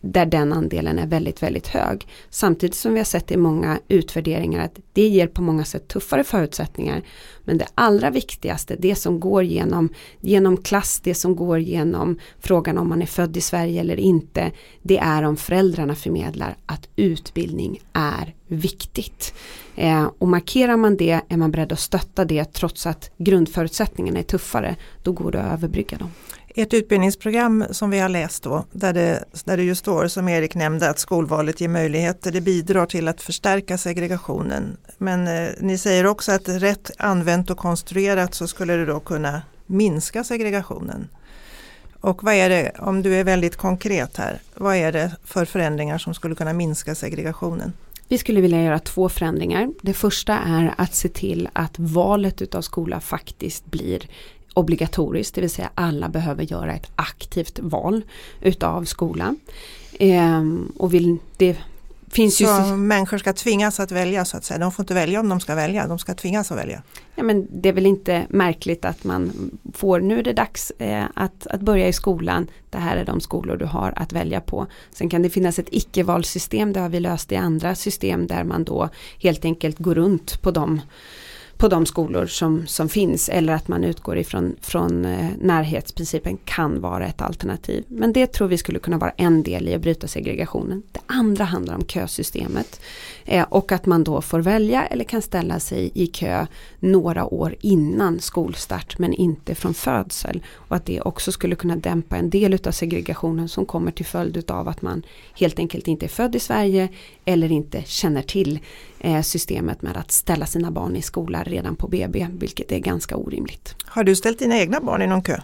där 0.00 0.26
den 0.26 0.52
andelen 0.52 0.98
är 0.98 1.06
väldigt 1.06 1.42
väldigt 1.42 1.66
hög. 1.66 2.06
Samtidigt 2.30 2.76
som 2.76 2.92
vi 2.92 2.98
har 2.98 3.04
sett 3.04 3.30
i 3.30 3.36
många 3.36 3.78
utvärderingar 3.88 4.64
att 4.64 4.78
det 4.92 5.08
ger 5.08 5.26
på 5.26 5.42
många 5.42 5.64
sätt 5.64 5.88
tuffare 5.88 6.24
förutsättningar. 6.24 7.02
Men 7.48 7.58
det 7.58 7.66
allra 7.74 8.10
viktigaste, 8.10 8.76
det 8.78 8.94
som 8.94 9.20
går 9.20 9.44
genom, 9.44 9.88
genom 10.20 10.56
klass, 10.56 11.00
det 11.00 11.14
som 11.14 11.36
går 11.36 11.58
genom 11.58 12.18
frågan 12.40 12.78
om 12.78 12.88
man 12.88 13.02
är 13.02 13.06
född 13.06 13.36
i 13.36 13.40
Sverige 13.40 13.80
eller 13.80 13.96
inte, 13.96 14.52
det 14.82 14.98
är 14.98 15.22
om 15.22 15.36
föräldrarna 15.36 15.94
förmedlar 15.94 16.56
att 16.66 16.88
utbildning 16.96 17.80
är 17.92 18.34
viktigt. 18.46 19.34
Eh, 19.76 20.10
och 20.18 20.28
markerar 20.28 20.76
man 20.76 20.96
det, 20.96 21.20
är 21.28 21.36
man 21.36 21.50
beredd 21.50 21.72
att 21.72 21.80
stötta 21.80 22.24
det 22.24 22.44
trots 22.44 22.86
att 22.86 23.10
grundförutsättningarna 23.18 24.18
är 24.18 24.22
tuffare, 24.22 24.76
då 25.02 25.12
går 25.12 25.32
det 25.32 25.42
att 25.42 25.52
överbrygga 25.52 25.98
dem. 25.98 26.10
Ett 26.60 26.74
utbildningsprogram 26.74 27.64
som 27.70 27.90
vi 27.90 27.98
har 27.98 28.08
läst 28.08 28.42
då, 28.42 28.64
där 28.72 28.92
det, 28.92 29.24
där 29.44 29.56
det 29.56 29.62
just 29.62 29.80
står 29.80 30.08
som 30.08 30.28
Erik 30.28 30.54
nämnde 30.54 30.90
att 30.90 30.98
skolvalet 30.98 31.60
ger 31.60 31.68
möjligheter, 31.68 32.32
det 32.32 32.40
bidrar 32.40 32.86
till 32.86 33.08
att 33.08 33.22
förstärka 33.22 33.78
segregationen. 33.78 34.76
Men 34.98 35.26
eh, 35.28 35.50
ni 35.60 35.78
säger 35.78 36.06
också 36.06 36.32
att 36.32 36.48
rätt 36.48 36.90
använt 36.98 37.50
och 37.50 37.58
konstruerat 37.58 38.34
så 38.34 38.46
skulle 38.46 38.76
det 38.76 38.86
då 38.86 39.00
kunna 39.00 39.42
minska 39.66 40.24
segregationen. 40.24 41.08
Och 42.00 42.24
vad 42.24 42.34
är 42.34 42.48
det, 42.48 42.72
om 42.78 43.02
du 43.02 43.14
är 43.14 43.24
väldigt 43.24 43.56
konkret 43.56 44.16
här, 44.16 44.40
vad 44.54 44.76
är 44.76 44.92
det 44.92 45.12
för 45.24 45.44
förändringar 45.44 45.98
som 45.98 46.14
skulle 46.14 46.34
kunna 46.34 46.52
minska 46.52 46.94
segregationen? 46.94 47.72
Vi 48.08 48.18
skulle 48.18 48.40
vilja 48.40 48.62
göra 48.62 48.78
två 48.78 49.08
förändringar. 49.08 49.70
Det 49.82 49.94
första 49.94 50.38
är 50.38 50.74
att 50.78 50.94
se 50.94 51.08
till 51.08 51.48
att 51.52 51.78
valet 51.78 52.42
utav 52.42 52.62
skola 52.62 53.00
faktiskt 53.00 53.66
blir 53.66 54.08
obligatoriskt, 54.58 55.34
det 55.34 55.40
vill 55.40 55.50
säga 55.50 55.70
alla 55.74 56.08
behöver 56.08 56.42
göra 56.44 56.74
ett 56.74 56.90
aktivt 56.96 57.58
val 57.58 58.02
utav 58.40 58.84
skola. 58.84 59.34
Eh, 59.92 60.42
och 60.76 60.94
vill, 60.94 61.16
det 61.36 61.56
finns 62.10 62.36
så 62.36 62.44
ju... 62.44 62.76
människor 62.76 63.18
ska 63.18 63.32
tvingas 63.32 63.80
att 63.80 63.92
välja 63.92 64.24
så 64.24 64.36
att 64.36 64.44
säga. 64.44 64.58
De 64.58 64.72
får 64.72 64.82
inte 64.82 64.94
välja 64.94 65.20
om 65.20 65.28
de 65.28 65.40
ska 65.40 65.54
välja, 65.54 65.86
de 65.86 65.98
ska 65.98 66.14
tvingas 66.14 66.52
att 66.52 66.58
välja. 66.58 66.82
Ja, 67.14 67.22
men 67.22 67.46
det 67.50 67.68
är 67.68 67.72
väl 67.72 67.86
inte 67.86 68.26
märkligt 68.28 68.84
att 68.84 69.04
man 69.04 69.50
får, 69.74 70.00
nu 70.00 70.18
är 70.18 70.22
det 70.22 70.32
dags 70.32 70.70
eh, 70.70 71.04
att, 71.14 71.46
att 71.46 71.60
börja 71.60 71.88
i 71.88 71.92
skolan. 71.92 72.46
Det 72.70 72.78
här 72.78 72.96
är 72.96 73.04
de 73.04 73.20
skolor 73.20 73.56
du 73.56 73.64
har 73.64 73.92
att 73.96 74.12
välja 74.12 74.40
på. 74.40 74.66
Sen 74.90 75.08
kan 75.08 75.22
det 75.22 75.30
finnas 75.30 75.58
ett 75.58 75.68
icke-valsystem, 75.70 76.72
det 76.72 76.80
har 76.80 76.88
vi 76.88 77.00
löst 77.00 77.32
i 77.32 77.36
andra 77.36 77.74
system 77.74 78.26
där 78.26 78.44
man 78.44 78.64
då 78.64 78.88
helt 79.22 79.44
enkelt 79.44 79.78
går 79.78 79.94
runt 79.94 80.42
på 80.42 80.50
de 80.50 80.80
på 81.58 81.68
de 81.68 81.86
skolor 81.86 82.26
som, 82.26 82.66
som 82.66 82.88
finns 82.88 83.28
eller 83.28 83.52
att 83.52 83.68
man 83.68 83.84
utgår 83.84 84.18
ifrån 84.18 84.56
från, 84.60 85.04
eh, 85.04 85.30
närhetsprincipen 85.40 86.38
kan 86.44 86.80
vara 86.80 87.06
ett 87.06 87.22
alternativ. 87.22 87.84
Men 87.88 88.12
det 88.12 88.26
tror 88.26 88.48
vi 88.48 88.58
skulle 88.58 88.78
kunna 88.78 88.98
vara 88.98 89.10
en 89.16 89.42
del 89.42 89.68
i 89.68 89.74
att 89.74 89.80
bryta 89.80 90.08
segregationen. 90.08 90.82
Det 90.92 91.00
andra 91.06 91.44
handlar 91.44 91.74
om 91.74 91.86
kösystemet 91.86 92.80
eh, 93.28 93.46
och 93.48 93.72
att 93.72 93.86
man 93.86 94.04
då 94.04 94.20
får 94.20 94.40
välja 94.40 94.86
eller 94.86 95.04
kan 95.04 95.22
ställa 95.22 95.60
sig 95.60 95.90
i 95.94 96.06
kö 96.06 96.46
några 96.78 97.24
år 97.24 97.54
innan 97.60 98.20
skolstart 98.20 98.98
men 98.98 99.12
inte 99.14 99.54
från 99.54 99.74
födsel. 99.74 100.42
Och 100.54 100.76
att 100.76 100.86
det 100.86 101.00
också 101.00 101.32
skulle 101.32 101.56
kunna 101.56 101.76
dämpa 101.76 102.16
en 102.16 102.30
del 102.30 102.54
utav 102.54 102.72
segregationen 102.72 103.48
som 103.48 103.66
kommer 103.66 103.90
till 103.90 104.06
följd 104.06 104.36
utav 104.36 104.68
att 104.68 104.82
man 104.82 105.02
helt 105.38 105.58
enkelt 105.58 105.88
inte 105.88 106.06
är 106.06 106.08
född 106.08 106.36
i 106.36 106.40
Sverige 106.40 106.88
eller 107.24 107.52
inte 107.52 107.82
känner 107.86 108.22
till 108.22 108.58
eh, 109.00 109.22
systemet 109.22 109.82
med 109.82 109.96
att 109.96 110.10
ställa 110.10 110.46
sina 110.46 110.70
barn 110.70 110.96
i 110.96 111.02
skola 111.02 111.42
redan 111.42 111.76
på 111.76 111.88
BB, 111.88 112.26
vilket 112.38 112.72
är 112.72 112.78
ganska 112.78 113.16
orimligt. 113.16 113.74
Har 113.84 114.04
du 114.04 114.16
ställt 114.16 114.38
dina 114.38 114.58
egna 114.58 114.80
barn 114.80 115.02
i 115.02 115.06
någon 115.06 115.22
kö? 115.22 115.40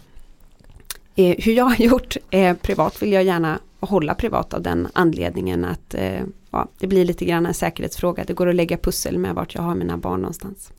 Eh, 1.16 1.34
hur 1.38 1.52
jag 1.52 1.64
har 1.64 1.76
gjort 1.84 2.16
eh, 2.30 2.56
privat 2.56 3.02
vill 3.02 3.12
jag 3.12 3.24
gärna 3.24 3.58
hålla 3.80 4.14
privat 4.14 4.54
av 4.54 4.62
den 4.62 4.88
anledningen 4.92 5.64
att 5.64 5.94
eh, 5.94 6.20
ja, 6.54 6.68
det 6.78 6.86
blir 6.86 7.04
lite 7.04 7.24
grann 7.24 7.46
en 7.46 7.54
säkerhetsfråga. 7.54 8.24
Det 8.24 8.32
går 8.32 8.48
att 8.48 8.54
lägga 8.54 8.76
pussel 8.76 9.18
med 9.18 9.34
vart 9.34 9.54
jag 9.54 9.62
har 9.62 9.74
mina 9.74 9.96
barn 9.96 10.20
någonstans. 10.20 10.72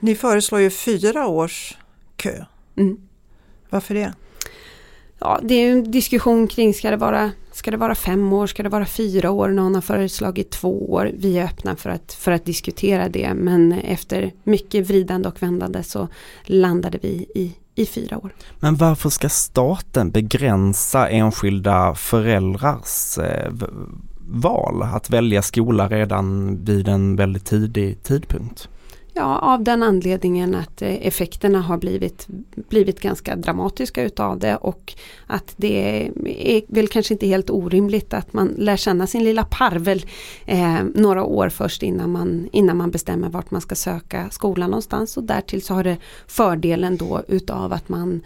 Ni 0.00 0.14
föreslår 0.14 0.60
ju 0.60 0.70
fyra 0.70 1.26
års 1.26 1.76
kö. 2.16 2.44
Mm. 2.76 2.96
Varför 3.70 3.94
det? 3.94 4.12
Ja, 5.18 5.40
det 5.42 5.54
är 5.54 5.72
en 5.72 5.90
diskussion 5.90 6.48
kring 6.48 6.74
ska 6.74 6.90
det, 6.90 6.96
vara, 6.96 7.30
ska 7.52 7.70
det 7.70 7.76
vara 7.76 7.94
fem 7.94 8.32
år, 8.32 8.46
ska 8.46 8.62
det 8.62 8.68
vara 8.68 8.86
fyra 8.86 9.30
år, 9.30 9.48
någon 9.48 9.74
har 9.74 9.82
föreslagit 9.82 10.50
två 10.50 10.92
år. 10.92 11.10
Vi 11.14 11.38
är 11.38 11.44
öppna 11.44 11.76
för 11.76 11.90
att, 11.90 12.12
för 12.12 12.32
att 12.32 12.44
diskutera 12.44 13.08
det 13.08 13.34
men 13.34 13.72
efter 13.72 14.32
mycket 14.44 14.86
vridande 14.86 15.28
och 15.28 15.42
vändande 15.42 15.82
så 15.82 16.08
landade 16.44 16.98
vi 17.02 17.08
i, 17.34 17.56
i 17.74 17.86
fyra 17.86 18.18
år. 18.18 18.34
Men 18.58 18.76
varför 18.76 19.10
ska 19.10 19.28
staten 19.28 20.10
begränsa 20.10 21.08
enskilda 21.08 21.94
föräldrars 21.94 23.18
eh, 23.18 23.52
val 24.30 24.82
att 24.82 25.10
välja 25.10 25.42
skola 25.42 25.88
redan 25.88 26.58
vid 26.64 26.88
en 26.88 27.16
väldigt 27.16 27.44
tidig 27.44 28.02
tidpunkt? 28.02 28.68
Ja, 29.14 29.38
av 29.38 29.64
den 29.64 29.82
anledningen 29.82 30.54
att 30.54 30.82
eh, 30.82 31.06
effekterna 31.06 31.60
har 31.60 31.78
blivit, 31.78 32.26
blivit 32.68 33.00
ganska 33.00 33.36
dramatiska 33.36 34.02
utav 34.02 34.38
det 34.38 34.56
och 34.56 34.94
att 35.26 35.54
det 35.56 36.10
är 36.56 36.74
väl 36.74 36.88
kanske 36.88 37.14
inte 37.14 37.26
helt 37.26 37.50
orimligt 37.50 38.14
att 38.14 38.32
man 38.32 38.48
lär 38.48 38.76
känna 38.76 39.06
sin 39.06 39.24
lilla 39.24 39.44
parvel 39.44 40.06
eh, 40.46 40.82
några 40.94 41.24
år 41.24 41.48
först 41.48 41.82
innan 41.82 42.12
man, 42.12 42.48
innan 42.52 42.76
man 42.76 42.90
bestämmer 42.90 43.28
vart 43.28 43.50
man 43.50 43.60
ska 43.60 43.74
söka 43.74 44.30
skolan 44.30 44.70
någonstans 44.70 45.16
och 45.16 45.24
därtill 45.24 45.62
så 45.62 45.74
har 45.74 45.84
det 45.84 45.96
fördelen 46.26 46.96
då 46.96 47.22
utav 47.28 47.72
att 47.72 47.88
man 47.88 48.22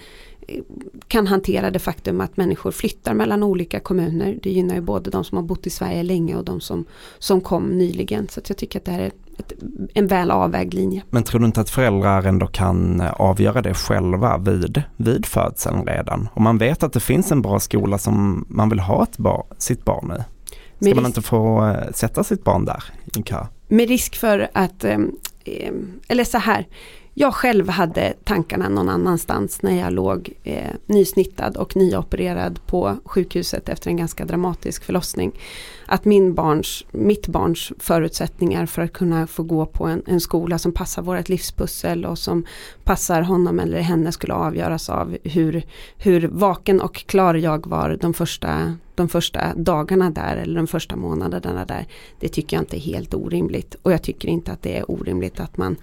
kan 1.09 1.26
hantera 1.26 1.70
det 1.70 1.78
faktum 1.78 2.20
att 2.20 2.37
människor 2.37 2.70
flyttar 2.70 3.14
mellan 3.14 3.42
olika 3.42 3.80
kommuner. 3.80 4.38
Det 4.42 4.50
gynnar 4.50 4.74
ju 4.74 4.80
både 4.80 5.11
de 5.11 5.24
som 5.24 5.37
har 5.37 5.42
bott 5.42 5.66
i 5.66 5.70
Sverige 5.70 6.02
länge 6.02 6.37
och 6.37 6.44
de 6.44 6.61
som, 6.61 6.85
som 7.18 7.40
kom 7.40 7.64
nyligen. 7.64 8.28
Så 8.28 8.40
jag 8.48 8.57
tycker 8.57 8.78
att 8.78 8.85
det 8.85 8.92
här 8.92 9.00
är 9.00 9.12
ett, 9.38 9.52
en 9.94 10.07
väl 10.07 10.30
avvägd 10.30 10.74
linje. 10.74 11.02
Men 11.11 11.22
tror 11.22 11.40
du 11.40 11.46
inte 11.46 11.61
att 11.61 11.70
föräldrar 11.70 12.22
ändå 12.22 12.46
kan 12.46 13.00
eh, 13.00 13.12
avgöra 13.12 13.62
det 13.62 13.74
själva 13.74 14.38
vid, 14.38 14.83
vid 14.96 15.26
födseln 15.26 15.87
redan? 15.87 16.28
Om 16.35 16.42
man 16.42 16.59
vet 16.59 16.83
att 16.83 16.92
det 16.92 17.00
finns 17.00 17.33
en 17.33 17.42
bra 17.42 17.61
skola 17.61 17.98
som 17.98 18.46
man 18.48 18.68
vill 18.68 18.80
ha 18.80 19.02
ett 19.02 19.18
bar, 19.18 19.46
sitt 19.59 19.85
barn 19.85 20.12
i. 20.12 20.14
Ska 20.14 20.24
med 20.78 20.96
man 20.96 21.07
inte 21.07 21.22
få 21.22 21.66
eh, 21.66 21.92
sätta 21.92 22.24
sitt 22.24 22.44
barn 22.44 22.64
där 22.64 22.85
i 23.04 23.11
en 23.16 23.22
kö? 23.22 23.46
Med 23.68 23.88
risk 23.88 24.16
för 24.16 24.50
att, 24.54 24.85
eh, 24.85 24.98
eller 26.09 26.24
så 26.24 26.38
här, 26.38 26.66
jag 27.16 27.35
själv 27.35 27.68
hade 27.68 28.14
tankarna 28.24 28.68
någon 28.68 28.88
annanstans 28.88 29.62
när 29.62 29.81
jag 29.81 29.92
låg 29.92 30.33
eh, 30.44 30.70
nysnittad 30.87 31.57
och 31.57 31.77
nyopererad 31.77 32.66
på 32.66 32.96
sjukhuset 33.05 33.68
efter 33.68 33.90
en 33.90 33.96
ganska 33.96 34.24
dramatisk 34.24 34.85
förlossning. 34.85 35.40
Att 35.87 36.05
min 36.05 36.35
barns, 36.35 36.85
mitt 36.92 37.29
barns 37.29 37.72
förutsättningar 37.79 38.66
för 38.66 38.83
att 38.83 38.92
kunna 38.92 39.27
få 39.27 39.42
gå 39.42 39.66
på 39.66 39.85
en, 39.85 40.03
en 40.07 40.20
skola 40.20 40.59
som 40.59 40.72
passar 40.72 41.03
vårt 41.03 41.29
livspussel 41.29 42.05
och 42.05 42.18
som 42.18 42.46
passar 42.85 43.22
honom 43.22 43.61
eller 43.61 43.81
henne 43.81 44.12
skulle 44.12 44.35
avgöras 44.35 44.90
av 44.90 45.16
hur, 45.24 45.62
hur 45.96 46.29
vaken 46.29 46.81
och 46.81 46.94
klar 46.94 47.35
jag 47.35 47.66
var 47.66 47.98
de 48.00 48.14
första, 48.14 48.77
de 48.94 49.09
första 49.09 49.55
dagarna 49.57 50.11
där 50.11 50.37
eller 50.37 50.57
de 50.57 50.66
första 50.66 50.96
månaderna 50.96 51.64
där. 51.64 51.87
Det 52.20 52.29
tycker 52.29 52.57
jag 52.57 52.62
inte 52.62 52.77
är 52.77 52.81
helt 52.81 53.14
orimligt 53.14 53.77
och 53.83 53.92
jag 53.92 54.03
tycker 54.03 54.29
inte 54.29 54.53
att 54.53 54.62
det 54.62 54.79
är 54.79 54.90
orimligt 54.90 55.40
att 55.40 55.57
man 55.57 55.77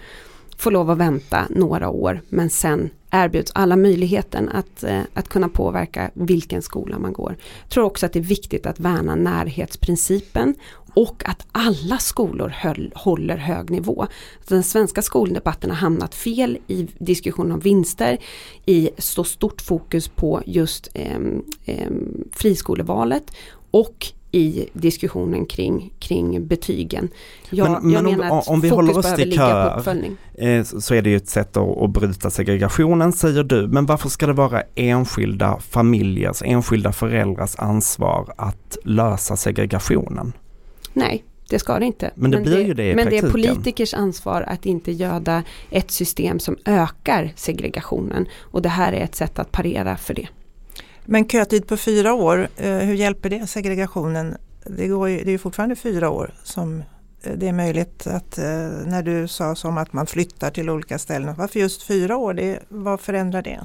får 0.62 0.72
lov 0.72 0.90
att 0.90 0.98
vänta 0.98 1.48
några 1.50 1.90
år 1.90 2.22
men 2.30 2.50
sen 2.50 2.90
erbjuds 3.12 3.52
alla 3.56 3.76
möjligheten 3.76 4.50
att, 4.50 4.84
eh, 4.84 5.02
att 5.14 5.30
kunna 5.30 5.50
påverka 5.50 6.12
vilken 6.14 6.62
skola 6.62 7.00
man 7.00 7.14
går. 7.14 7.36
Jag 7.62 7.70
tror 7.70 7.84
också 7.84 8.06
att 8.06 8.14
det 8.14 8.20
är 8.20 8.24
viktigt 8.24 8.66
att 8.66 8.80
värna 8.80 9.16
närhetsprincipen 9.16 10.56
och 10.94 11.24
att 11.26 11.48
alla 11.52 11.98
skolor 11.98 12.50
höll, 12.50 12.92
håller 12.96 13.38
hög 13.38 13.70
nivå. 13.70 14.08
Den 14.48 14.64
svenska 14.64 15.02
skoldebatten 15.02 15.70
har 15.70 15.78
hamnat 15.78 16.16
fel 16.16 16.58
i 16.68 16.88
diskussionen 17.00 17.52
om 17.52 17.60
vinster, 17.60 18.18
i 18.66 18.90
så 18.98 19.24
stort 19.24 19.62
fokus 19.62 20.08
på 20.08 20.42
just 20.46 20.90
eh, 20.94 21.20
eh, 21.66 21.92
friskolevalet 22.32 23.32
och 23.72 24.14
i 24.32 24.70
diskussionen 24.74 25.46
kring, 25.46 25.94
kring 26.00 26.48
betygen. 26.48 27.10
Jag, 27.50 27.72
men, 27.72 27.92
jag 27.92 28.04
men 28.04 28.12
menar 28.12 28.32
om, 28.32 28.40
att 28.40 28.48
om 28.48 28.62
vi 28.62 28.70
håller 28.70 28.98
oss 28.98 29.16
till 29.16 29.38
kö, 29.38 29.82
eh, 30.34 30.64
så 30.64 30.96
är 30.96 31.02
det 31.02 31.10
ju 31.10 31.16
ett 31.16 31.30
sätt 31.30 31.58
att, 31.58 31.78
att 31.78 31.90
bryta 31.90 32.30
segregationen 32.30 33.14
säger 33.14 33.44
du. 33.44 33.68
Men 33.68 33.86
varför 33.86 34.10
ska 34.10 34.28
det 34.28 34.34
vara 34.34 34.64
enskilda 34.76 35.60
familjers, 35.60 36.42
enskilda 36.46 36.92
föräldrars 36.92 37.56
ansvar 37.58 38.34
att 38.38 38.78
lösa 38.84 39.36
segregationen? 39.36 40.34
Nej, 40.94 41.24
det 41.50 41.60
ska 41.60 41.80
det 41.80 41.86
inte. 41.86 42.12
Men 42.16 42.32
det 42.32 42.38
men 42.38 42.44
blir 42.44 42.58
det, 42.58 42.64
ju 42.64 42.74
det 42.74 42.92
i 42.92 42.96
Men 42.96 43.06
praktiken. 43.06 43.32
det 43.34 43.48
är 43.48 43.56
politikers 43.56 43.94
ansvar 43.94 44.42
att 44.42 44.66
inte 44.66 44.92
göda 44.92 45.44
ett 45.70 45.92
system 45.92 46.40
som 46.40 46.58
ökar 46.66 47.34
segregationen. 47.36 48.26
Och 48.40 48.62
det 48.62 48.70
här 48.70 48.94
är 48.94 49.04
ett 49.04 49.16
sätt 49.16 49.40
att 49.40 49.52
parera 49.52 49.98
för 49.98 50.14
det. 50.14 50.28
Men 51.12 51.28
kötid 51.28 51.68
på 51.68 51.78
fyra 51.78 52.14
år, 52.14 52.48
eh, 52.58 52.78
hur 52.78 52.94
hjälper 52.94 53.30
det 53.30 53.48
segregationen? 53.48 54.38
Det, 54.66 54.88
går 54.88 55.10
ju, 55.10 55.18
det 55.18 55.30
är 55.30 55.32
ju 55.32 55.38
fortfarande 55.38 55.76
fyra 55.76 56.10
år 56.10 56.34
som 56.44 56.84
eh, 57.24 57.34
det 57.38 57.48
är 57.48 57.54
möjligt 57.54 58.08
att 58.08 58.38
eh, 58.38 58.46
när 58.86 59.04
du 59.04 59.28
sa 59.28 59.56
som 59.56 59.78
att 59.78 59.94
man 59.94 60.08
flyttar 60.08 60.52
till 60.52 60.70
olika 60.70 60.98
ställen, 61.00 61.36
varför 61.38 61.60
just 61.60 61.84
fyra 61.84 62.18
år? 62.18 62.34
Det, 62.34 62.60
vad 62.70 63.00
förändrar 63.00 63.42
det? 63.42 63.60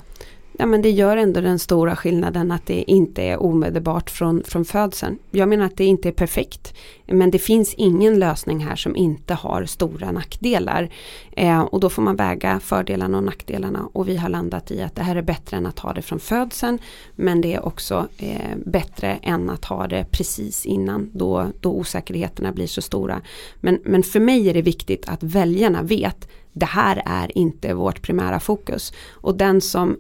Ja 0.59 0.67
men 0.67 0.83
det 0.83 0.91
gör 0.91 1.17
ändå 1.17 1.41
den 1.41 1.59
stora 1.59 1.97
skillnaden 1.97 2.53
att 2.53 2.67
det 2.67 2.91
inte 2.91 3.23
är 3.23 3.43
omedelbart 3.43 4.11
från, 4.11 4.43
från 4.45 4.65
födseln. 4.65 5.19
Jag 5.31 5.49
menar 5.49 5.65
att 5.67 5.77
det 5.77 5.85
inte 5.85 6.09
är 6.09 6.13
perfekt. 6.13 6.75
Men 7.07 7.31
det 7.31 7.39
finns 7.39 7.75
ingen 7.75 8.19
lösning 8.19 8.61
här 8.67 8.77
som 8.77 8.97
inte 8.97 9.35
har 9.35 9.65
stora 9.65 10.13
nackdelar. 10.13 10.89
Eh, 11.33 11.61
och 11.61 11.81
då 11.81 11.91
får 11.91 12.03
man 12.03 12.17
väga 12.17 12.61
fördelarna 12.61 13.19
och 13.19 13.25
nackdelarna. 13.25 13.89
Och 13.93 14.09
vi 14.09 14.17
har 14.17 14.29
landat 14.29 14.71
i 14.71 14.83
att 14.83 14.97
det 14.97 15.03
här 15.03 15.17
är 15.17 15.23
bättre 15.23 15.57
än 15.57 15.67
att 15.67 15.79
ha 15.79 15.93
det 15.93 16.03
från 16.03 16.21
födseln. 16.21 16.79
Men 17.15 17.41
det 17.41 17.55
är 17.55 17.67
också 17.67 18.09
eh, 18.19 18.57
bättre 18.67 19.19
än 19.23 19.51
att 19.51 19.65
ha 19.65 19.87
det 19.87 20.07
precis 20.11 20.67
innan 20.67 21.11
då, 21.13 21.47
då 21.61 21.71
osäkerheterna 21.71 22.53
blir 22.53 22.67
så 22.67 22.83
stora. 22.83 23.21
Men, 23.61 23.79
men 23.85 24.03
för 24.03 24.21
mig 24.21 24.49
är 24.49 24.55
det 24.55 24.63
viktigt 24.63 25.09
att 25.09 25.23
väljarna 25.23 25.83
vet 25.83 26.29
det 26.59 26.67
här 26.67 27.03
är 27.07 27.39
inte 27.39 27.75
vårt 27.75 28.03
primära 28.03 28.41
fokus. 28.41 28.93
Och 29.11 29.37
den 29.37 29.61
som, 29.61 29.97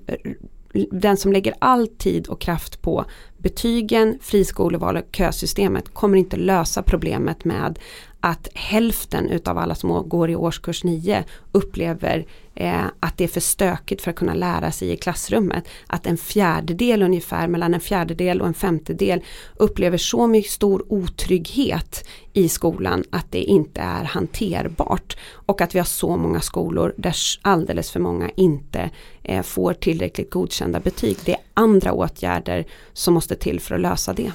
den 0.90 1.16
som 1.16 1.32
lägger 1.32 1.54
all 1.58 1.86
tid 1.88 2.26
och 2.26 2.40
kraft 2.40 2.82
på 2.82 3.04
betygen, 3.36 4.18
friskoleval 4.22 4.96
och 4.96 5.02
kösystemet 5.12 5.94
kommer 5.94 6.18
inte 6.18 6.36
lösa 6.36 6.82
problemet 6.82 7.44
med 7.44 7.78
att 8.20 8.48
hälften 8.54 9.30
utav 9.30 9.58
alla 9.58 9.74
som 9.74 10.08
går 10.08 10.30
i 10.30 10.36
årskurs 10.36 10.84
9 10.84 11.24
upplever 11.52 12.26
eh, 12.56 12.84
att 13.00 13.18
det 13.18 13.24
är 13.24 13.28
för 13.28 13.40
stökigt 13.40 14.02
för 14.02 14.10
att 14.10 14.16
kunna 14.16 14.34
lära 14.34 14.72
sig 14.72 14.90
i 14.90 14.96
klassrummet. 14.96 15.68
Att 15.86 16.06
en 16.06 16.16
fjärdedel 16.16 17.02
ungefär, 17.02 17.48
mellan 17.48 17.74
en 17.74 17.80
fjärdedel 17.80 18.40
och 18.40 18.46
en 18.46 18.54
femtedel 18.54 19.20
upplever 19.56 19.98
så 19.98 20.26
mycket 20.26 20.52
stor 20.52 20.84
otrygghet 20.88 22.08
i 22.32 22.48
skolan 22.48 23.04
att 23.10 23.32
det 23.32 23.42
inte 23.42 23.80
är 23.80 24.04
hanterbart. 24.04 25.16
Och 25.30 25.60
att 25.60 25.74
vi 25.74 25.78
har 25.78 25.86
så 25.86 26.16
många 26.16 26.40
skolor 26.40 26.94
där 26.96 27.16
alldeles 27.42 27.90
för 27.90 28.00
många 28.00 28.30
inte 28.36 28.90
eh, 29.22 29.42
får 29.42 29.72
tillräckligt 29.72 30.30
godkända 30.30 30.80
betyg. 30.80 31.16
Det 31.24 31.32
är 31.32 31.40
andra 31.54 31.92
åtgärder 31.92 32.64
som 32.92 33.14
måste 33.14 33.34
till 33.34 33.60
för 33.60 33.74
att 33.74 33.80
lösa 33.80 34.12
det. 34.12 34.32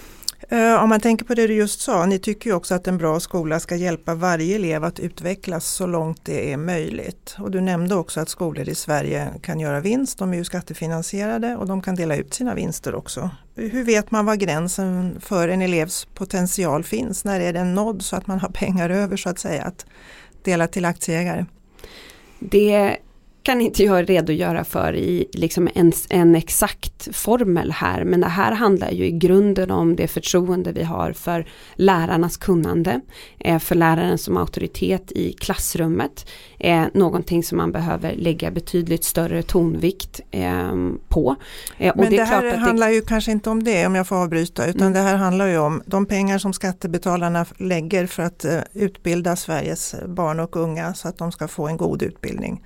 Eh, 0.50 0.84
om 0.84 0.90
man 0.90 1.00
tänker 1.00 1.26
på 1.26 1.34
det 1.34 1.48
du 1.48 1.54
just 1.54 1.82
sa, 1.82 2.06
ni 2.06 2.20
tycker 2.20 2.50
ju 2.50 2.56
också 2.56 2.76
att 2.76 2.88
en 2.88 2.98
bra 2.98 3.20
skola 3.20 3.60
ska 3.60 3.76
hjälpa 3.76 4.16
varje 4.16 4.56
elev 4.56 4.84
att 4.84 5.00
utvecklas 5.00 5.66
så 5.66 5.88
långt 5.88 6.26
det 6.26 6.52
är 6.52 6.58
möjligt. 6.58 7.36
Och 7.40 7.52
du 7.52 7.62
nämnde 7.62 7.96
också 7.96 8.20
att 8.20 8.30
skolor 8.30 8.70
i 8.70 8.76
Sverige 8.76 9.28
kan 9.42 9.60
göra 9.60 9.80
vinst, 9.80 10.18
de 10.18 10.34
är 10.34 10.38
ju 10.38 10.44
skattefinansierade 10.44 11.56
och 11.56 11.68
de 11.68 11.82
kan 11.82 11.96
dela 11.96 12.16
ut 12.16 12.34
sina 12.34 12.56
vinster 12.56 12.96
också. 12.96 13.30
Hur 13.56 13.84
vet 13.84 14.12
man 14.12 14.26
var 14.26 14.36
gränsen 14.36 15.18
för 15.22 15.48
en 15.48 15.62
elevs 15.62 16.06
potential 16.06 16.84
finns? 16.84 17.26
När 17.26 17.40
är 17.40 17.54
den 17.54 17.76
nådd 17.76 18.02
så 18.02 18.16
att 18.16 18.28
man 18.28 18.40
har 18.40 18.50
pengar 18.50 18.90
över 18.90 19.18
så 19.18 19.30
att 19.30 19.40
säga 19.40 19.64
att 19.64 19.86
dela 20.44 20.68
till 20.68 20.86
aktieägare? 20.86 21.46
Det 22.40 22.98
kan 23.44 23.62
inte 23.62 23.84
jag 23.84 24.10
redogöra 24.10 24.64
för 24.64 24.96
i 24.96 25.28
liksom 25.34 25.70
en, 25.74 25.92
en 26.10 26.36
exakt 26.36 27.16
formel 27.16 27.72
här 27.72 28.04
men 28.04 28.22
det 28.22 28.28
här 28.28 28.52
handlar 28.52 28.92
ju 28.92 29.06
i 29.06 29.12
grunden 29.12 29.72
om 29.72 29.96
det 29.96 30.08
förtroende 30.08 30.72
vi 30.72 30.84
har 30.84 31.14
för 31.14 31.46
lärarnas 31.76 32.38
kunnande, 32.38 33.02
eh, 33.40 33.60
för 33.60 33.76
läraren 33.76 34.18
som 34.18 34.38
auktoritet 34.38 35.12
i 35.12 35.34
klassrummet, 35.34 36.30
eh, 36.60 36.84
någonting 36.94 37.44
som 37.44 37.58
man 37.58 37.72
behöver 37.72 38.16
lägga 38.16 38.52
betydligt 38.52 39.04
större 39.04 39.44
tonvikt 39.44 40.20
eh, 40.32 40.76
på. 41.08 41.36
men 41.78 41.98
det, 41.98 42.10
det 42.10 42.24
här 42.24 42.58
handlar 42.58 42.88
det... 42.88 42.94
ju 42.94 43.02
kanske 43.02 43.32
inte 43.32 43.50
om 43.50 43.64
det 43.64 43.86
om 43.86 43.96
jag 43.96 44.08
får 44.08 44.16
avbryta 44.16 44.66
utan 44.66 44.82
mm. 44.82 44.94
det 44.94 45.00
här 45.00 45.16
handlar 45.16 45.48
ju 45.48 45.58
om 45.58 45.82
de 45.86 46.06
pengar 46.06 46.38
som 46.38 46.54
skattebetalarna 46.54 47.46
lägger 47.58 48.08
för 48.08 48.24
att 48.24 48.46
utbilda 48.74 49.36
Sveriges 49.36 49.96
barn 50.08 50.40
och 50.40 50.56
unga 50.56 50.94
så 50.94 51.08
att 51.08 51.18
de 51.18 51.32
ska 51.32 51.48
få 51.48 51.68
en 51.68 51.78
god 51.78 52.04
utbildning 52.04 52.62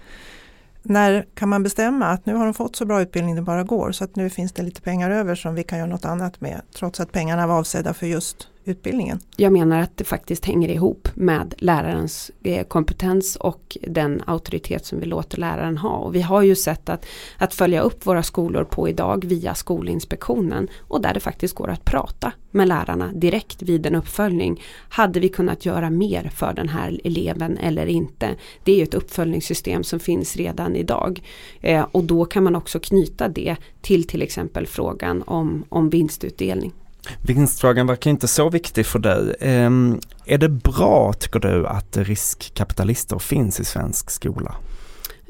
när 0.85 1.25
kan 1.33 1.49
man 1.49 1.63
bestämma 1.63 2.05
att 2.05 2.25
nu 2.25 2.33
har 2.33 2.45
de 2.45 2.53
fått 2.53 2.75
så 2.75 2.85
bra 2.85 3.01
utbildning 3.01 3.35
det 3.35 3.41
bara 3.41 3.63
går 3.63 3.91
så 3.91 4.03
att 4.03 4.15
nu 4.15 4.29
finns 4.29 4.51
det 4.51 4.63
lite 4.63 4.81
pengar 4.81 5.11
över 5.11 5.35
som 5.35 5.55
vi 5.55 5.63
kan 5.63 5.79
göra 5.79 5.89
något 5.89 6.05
annat 6.05 6.41
med 6.41 6.61
trots 6.75 6.99
att 6.99 7.11
pengarna 7.11 7.47
var 7.47 7.59
avsedda 7.59 7.93
för 7.93 8.07
just 8.07 8.47
utbildningen? 8.65 9.19
Jag 9.35 9.53
menar 9.53 9.79
att 9.79 9.97
det 9.97 10.03
faktiskt 10.03 10.45
hänger 10.45 10.69
ihop 10.69 11.09
med 11.13 11.53
lärarens 11.57 12.31
eh, 12.43 12.67
kompetens 12.67 13.35
och 13.35 13.77
den 13.87 14.23
auktoritet 14.25 14.85
som 14.85 14.99
vi 14.99 15.05
låter 15.05 15.37
läraren 15.37 15.77
ha. 15.77 15.97
Och 15.97 16.15
vi 16.15 16.21
har 16.21 16.41
ju 16.41 16.55
sett 16.55 16.89
att, 16.89 17.05
att 17.37 17.53
följa 17.53 17.81
upp 17.81 18.05
våra 18.05 18.23
skolor 18.23 18.63
på 18.63 18.89
idag 18.89 19.25
via 19.25 19.55
Skolinspektionen 19.55 20.67
och 20.79 21.01
där 21.01 21.13
det 21.13 21.19
faktiskt 21.19 21.55
går 21.55 21.69
att 21.69 21.85
prata 21.85 22.31
med 22.51 22.67
lärarna 22.67 23.11
direkt 23.13 23.61
vid 23.61 23.85
en 23.85 23.95
uppföljning. 23.95 24.61
Hade 24.89 25.19
vi 25.19 25.29
kunnat 25.29 25.65
göra 25.65 25.89
mer 25.89 26.31
för 26.35 26.53
den 26.53 26.69
här 26.69 27.01
eleven 27.03 27.57
eller 27.57 27.85
inte? 27.85 28.35
Det 28.63 28.71
är 28.71 28.75
ju 28.75 28.83
ett 28.83 28.93
uppföljningssystem 28.93 29.83
som 29.83 29.99
finns 29.99 30.35
redan 30.35 30.75
idag. 30.75 31.21
Eh, 31.61 31.85
och 31.91 32.03
då 32.03 32.25
kan 32.25 32.43
man 32.43 32.55
också 32.55 32.79
knyta 32.79 33.27
det 33.27 33.55
till 33.81 34.07
till 34.07 34.21
exempel 34.21 34.67
frågan 34.67 35.23
om, 35.27 35.63
om 35.69 35.89
vinstutdelning. 35.89 36.73
Vinstfrågan 37.21 37.87
verkar 37.87 38.11
inte 38.11 38.27
så 38.27 38.49
viktig 38.49 38.85
för 38.85 38.99
dig. 38.99 39.35
Ehm, 39.39 39.99
är 40.25 40.37
det 40.37 40.49
bra, 40.49 41.13
tycker 41.13 41.39
du, 41.39 41.67
att 41.67 41.97
riskkapitalister 41.97 43.19
finns 43.19 43.59
i 43.59 43.65
svensk 43.65 44.09
skola? 44.09 44.55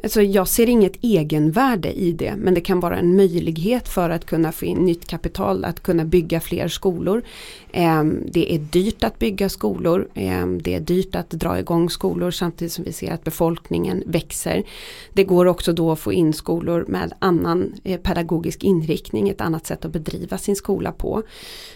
Alltså 0.05 0.21
jag 0.21 0.47
ser 0.47 0.69
inget 0.69 1.03
egenvärde 1.03 1.93
i 1.93 2.11
det 2.11 2.35
men 2.37 2.53
det 2.53 2.61
kan 2.61 2.79
vara 2.79 2.97
en 2.97 3.15
möjlighet 3.15 3.87
för 3.87 4.09
att 4.09 4.25
kunna 4.25 4.51
få 4.51 4.65
in 4.65 4.77
nytt 4.77 5.07
kapital, 5.07 5.65
att 5.65 5.83
kunna 5.83 6.05
bygga 6.05 6.39
fler 6.39 6.67
skolor. 6.67 7.23
Ehm, 7.71 8.23
det 8.31 8.55
är 8.55 8.59
dyrt 8.59 9.03
att 9.03 9.19
bygga 9.19 9.49
skolor, 9.49 10.07
ehm, 10.13 10.61
det 10.61 10.75
är 10.75 10.79
dyrt 10.79 11.15
att 11.15 11.29
dra 11.29 11.59
igång 11.59 11.89
skolor 11.89 12.31
samtidigt 12.31 12.73
som 12.73 12.83
vi 12.83 12.93
ser 12.93 13.11
att 13.11 13.23
befolkningen 13.23 14.03
växer. 14.05 14.63
Det 15.13 15.23
går 15.23 15.45
också 15.45 15.73
då 15.73 15.91
att 15.91 15.99
få 15.99 16.13
in 16.13 16.33
skolor 16.33 16.85
med 16.87 17.13
annan 17.19 17.73
eh, 17.83 17.99
pedagogisk 17.99 18.63
inriktning, 18.63 19.29
ett 19.29 19.41
annat 19.41 19.65
sätt 19.65 19.85
att 19.85 19.91
bedriva 19.91 20.37
sin 20.37 20.55
skola 20.55 20.91
på. 20.91 21.23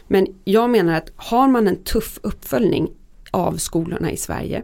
Men 0.08 0.28
jag 0.44 0.70
menar 0.70 0.94
att 0.94 1.12
har 1.16 1.48
man 1.48 1.68
en 1.68 1.84
tuff 1.84 2.20
uppföljning 2.24 2.90
av 3.32 3.58
skolorna 3.58 4.12
i 4.12 4.18
Sverige 4.18 4.64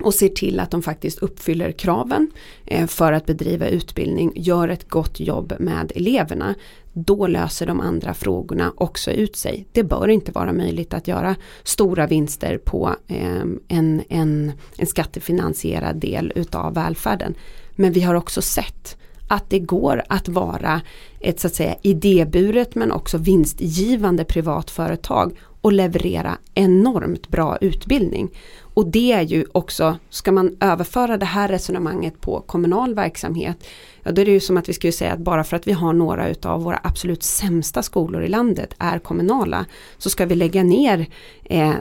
och 0.00 0.14
ser 0.14 0.28
till 0.28 0.60
att 0.60 0.70
de 0.70 0.82
faktiskt 0.82 1.18
uppfyller 1.18 1.72
kraven 1.72 2.30
eh, 2.66 2.86
för 2.86 3.12
att 3.12 3.26
bedriva 3.26 3.68
utbildning, 3.68 4.32
gör 4.36 4.68
ett 4.68 4.88
gott 4.88 5.20
jobb 5.20 5.52
med 5.58 5.92
eleverna. 5.94 6.54
Då 6.92 7.26
löser 7.26 7.66
de 7.66 7.80
andra 7.80 8.14
frågorna 8.14 8.72
också 8.76 9.10
ut 9.10 9.36
sig. 9.36 9.66
Det 9.72 9.82
bör 9.82 10.08
inte 10.08 10.32
vara 10.32 10.52
möjligt 10.52 10.94
att 10.94 11.08
göra 11.08 11.36
stora 11.62 12.06
vinster 12.06 12.58
på 12.58 12.96
ehm, 13.08 13.60
en, 13.68 14.02
en, 14.08 14.52
en 14.76 14.86
skattefinansierad 14.86 15.96
del 15.96 16.32
utav 16.34 16.74
välfärden. 16.74 17.34
Men 17.76 17.92
vi 17.92 18.00
har 18.00 18.14
också 18.14 18.42
sett 18.42 18.96
att 19.28 19.50
det 19.50 19.58
går 19.58 20.02
att 20.08 20.28
vara 20.28 20.80
ett 21.20 21.40
så 21.40 21.46
att 21.46 21.54
säga 21.54 21.74
idéburet 21.82 22.74
men 22.74 22.92
också 22.92 23.18
vinstgivande 23.18 24.24
privatföretag 24.24 25.38
och 25.60 25.72
leverera 25.72 26.38
enormt 26.54 27.28
bra 27.28 27.58
utbildning. 27.60 28.30
Och 28.74 28.86
det 28.86 29.12
är 29.12 29.22
ju 29.22 29.44
också, 29.52 29.98
ska 30.10 30.32
man 30.32 30.56
överföra 30.60 31.16
det 31.16 31.26
här 31.26 31.48
resonemanget 31.48 32.20
på 32.20 32.40
kommunal 32.40 32.94
verksamhet, 32.94 33.66
ja 34.02 34.12
då 34.12 34.20
är 34.20 34.26
det 34.26 34.32
ju 34.32 34.40
som 34.40 34.56
att 34.56 34.68
vi 34.68 34.72
skulle 34.72 34.92
säga 34.92 35.12
att 35.12 35.18
bara 35.18 35.44
för 35.44 35.56
att 35.56 35.66
vi 35.66 35.72
har 35.72 35.92
några 35.92 36.28
utav 36.28 36.62
våra 36.62 36.80
absolut 36.82 37.22
sämsta 37.22 37.82
skolor 37.82 38.22
i 38.22 38.28
landet 38.28 38.74
är 38.78 38.98
kommunala, 38.98 39.66
så 39.98 40.10
ska 40.10 40.26
vi 40.26 40.34
lägga 40.34 40.62
ner, 40.62 41.06
eh, 41.44 41.74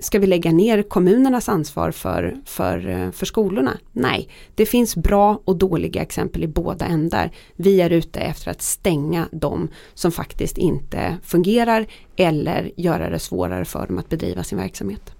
ska 0.00 0.18
vi 0.18 0.26
lägga 0.26 0.52
ner 0.52 0.82
kommunernas 0.82 1.48
ansvar 1.48 1.90
för, 1.90 2.36
för, 2.44 2.88
eh, 2.88 3.10
för 3.10 3.26
skolorna? 3.26 3.78
Nej, 3.92 4.28
det 4.54 4.66
finns 4.66 4.96
bra 4.96 5.40
och 5.44 5.56
dåliga 5.56 6.02
exempel 6.02 6.44
i 6.44 6.48
båda 6.48 6.86
ändar. 6.86 7.30
Vi 7.56 7.80
är 7.80 7.90
ute 7.90 8.20
efter 8.20 8.50
att 8.50 8.62
stänga 8.62 9.28
de 9.32 9.68
som 9.94 10.12
faktiskt 10.12 10.58
inte 10.58 11.16
fungerar 11.22 11.86
eller 12.16 12.70
göra 12.76 13.10
det 13.10 13.18
svårare 13.18 13.64
för 13.64 13.86
dem 13.86 13.98
att 13.98 14.08
bedriva 14.08 14.42
sin 14.42 14.58
verksamhet. 14.58 15.13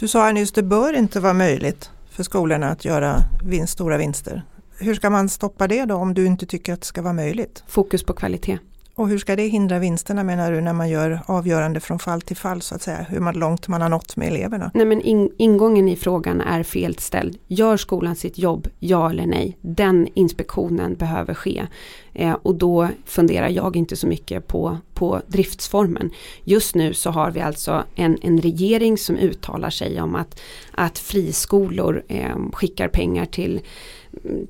Du 0.00 0.08
sa 0.08 0.32
nyss, 0.32 0.52
det 0.52 0.62
bör 0.62 0.92
inte 0.92 1.20
vara 1.20 1.32
möjligt 1.32 1.90
för 2.10 2.22
skolorna 2.22 2.68
att 2.68 2.84
göra 2.84 3.16
vinst, 3.44 3.72
stora 3.72 3.98
vinster. 3.98 4.42
Hur 4.78 4.94
ska 4.94 5.10
man 5.10 5.28
stoppa 5.28 5.68
det 5.68 5.84
då 5.84 5.94
om 5.94 6.14
du 6.14 6.26
inte 6.26 6.46
tycker 6.46 6.72
att 6.72 6.80
det 6.80 6.86
ska 6.86 7.02
vara 7.02 7.12
möjligt? 7.12 7.64
Fokus 7.66 8.02
på 8.04 8.12
kvalitet. 8.12 8.58
Och 8.98 9.08
hur 9.08 9.18
ska 9.18 9.36
det 9.36 9.46
hindra 9.46 9.78
vinsterna 9.78 10.24
menar 10.24 10.52
du 10.52 10.60
när 10.60 10.72
man 10.72 10.88
gör 10.88 11.20
avgörande 11.26 11.80
från 11.80 11.98
fall 11.98 12.22
till 12.22 12.36
fall 12.36 12.62
så 12.62 12.74
att 12.74 12.82
säga? 12.82 13.06
Hur 13.08 13.20
man, 13.20 13.38
långt 13.38 13.68
man 13.68 13.82
har 13.82 13.88
nått 13.88 14.16
med 14.16 14.28
eleverna? 14.28 14.70
Nej 14.74 14.86
men 14.86 15.00
in, 15.00 15.32
ingången 15.36 15.88
i 15.88 15.96
frågan 15.96 16.40
är 16.40 16.62
felställd. 16.62 17.38
Gör 17.46 17.76
skolan 17.76 18.16
sitt 18.16 18.38
jobb? 18.38 18.68
Ja 18.78 19.10
eller 19.10 19.26
nej? 19.26 19.56
Den 19.60 20.08
inspektionen 20.14 20.94
behöver 20.94 21.34
ske. 21.34 21.66
Eh, 22.14 22.32
och 22.32 22.54
då 22.54 22.88
funderar 23.04 23.48
jag 23.48 23.76
inte 23.76 23.96
så 23.96 24.06
mycket 24.06 24.46
på, 24.46 24.78
på 24.94 25.20
driftsformen. 25.26 26.10
Just 26.44 26.74
nu 26.74 26.94
så 26.94 27.10
har 27.10 27.30
vi 27.30 27.40
alltså 27.40 27.84
en, 27.94 28.18
en 28.22 28.40
regering 28.40 28.98
som 28.98 29.16
uttalar 29.16 29.70
sig 29.70 30.00
om 30.00 30.14
att, 30.14 30.40
att 30.72 30.98
friskolor 30.98 32.02
eh, 32.08 32.36
skickar 32.52 32.88
pengar 32.88 33.26
till 33.26 33.60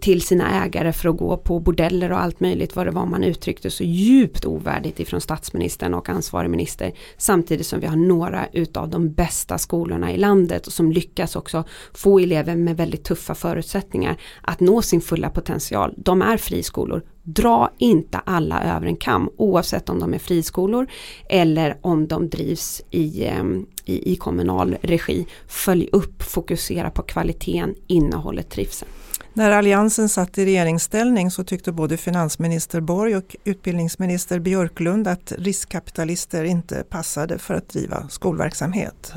till 0.00 0.22
sina 0.22 0.64
ägare 0.64 0.92
för 0.92 1.08
att 1.08 1.16
gå 1.16 1.36
på 1.36 1.60
bordeller 1.60 2.12
och 2.12 2.20
allt 2.20 2.40
möjligt 2.40 2.76
vad 2.76 2.86
det 2.86 2.90
var 2.90 3.06
man 3.06 3.24
uttryckte 3.24 3.70
så 3.70 3.84
djupt 3.84 4.44
ovärdigt 4.44 5.00
ifrån 5.00 5.20
statsministern 5.20 5.94
och 5.94 6.08
ansvarig 6.08 6.50
minister. 6.50 6.92
Samtidigt 7.16 7.66
som 7.66 7.80
vi 7.80 7.86
har 7.86 7.96
några 7.96 8.46
utav 8.52 8.88
de 8.88 9.12
bästa 9.12 9.58
skolorna 9.58 10.12
i 10.12 10.16
landet 10.16 10.66
och 10.66 10.72
som 10.72 10.92
lyckas 10.92 11.36
också 11.36 11.64
få 11.94 12.18
elever 12.18 12.56
med 12.56 12.76
väldigt 12.76 13.04
tuffa 13.04 13.34
förutsättningar 13.34 14.16
att 14.42 14.60
nå 14.60 14.82
sin 14.82 15.00
fulla 15.00 15.30
potential. 15.30 15.94
De 15.96 16.22
är 16.22 16.36
friskolor. 16.36 17.02
Dra 17.22 17.70
inte 17.78 18.18
alla 18.18 18.76
över 18.76 18.86
en 18.86 18.96
kam 18.96 19.30
oavsett 19.36 19.88
om 19.88 19.98
de 19.98 20.14
är 20.14 20.18
friskolor 20.18 20.86
eller 21.28 21.78
om 21.80 22.06
de 22.06 22.28
drivs 22.28 22.82
i, 22.90 23.24
ehm, 23.24 23.66
i, 23.84 24.12
i 24.12 24.16
kommunal 24.16 24.76
regi. 24.82 25.26
Följ 25.46 25.88
upp, 25.92 26.22
fokusera 26.22 26.90
på 26.90 27.02
kvaliteten, 27.02 27.74
innehållet, 27.86 28.50
trivseln. 28.50 28.90
När 29.32 29.50
Alliansen 29.50 30.08
satt 30.08 30.38
i 30.38 30.44
regeringsställning 30.44 31.30
så 31.30 31.44
tyckte 31.44 31.72
både 31.72 31.96
finansminister 31.96 32.80
Borg 32.80 33.16
och 33.16 33.36
utbildningsminister 33.44 34.38
Björklund 34.38 35.08
att 35.08 35.32
riskkapitalister 35.38 36.44
inte 36.44 36.84
passade 36.84 37.38
för 37.38 37.54
att 37.54 37.68
driva 37.68 38.08
skolverksamhet. 38.08 39.12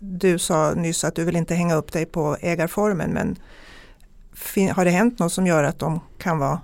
Du 0.00 0.38
sa 0.38 0.74
nyss 0.74 1.04
att 1.04 1.14
du 1.14 1.24
vill 1.24 1.36
inte 1.36 1.54
hänga 1.54 1.74
upp 1.74 1.92
dig 1.92 2.06
på 2.06 2.36
ägarformen 2.40 3.10
men 3.10 3.36
har 4.74 4.84
det 4.84 4.90
hänt 4.90 5.18
något 5.18 5.32
som 5.32 5.46
gör 5.46 5.64
att 5.64 5.78
de 5.78 6.00
kan 6.18 6.38
vara 6.38 6.60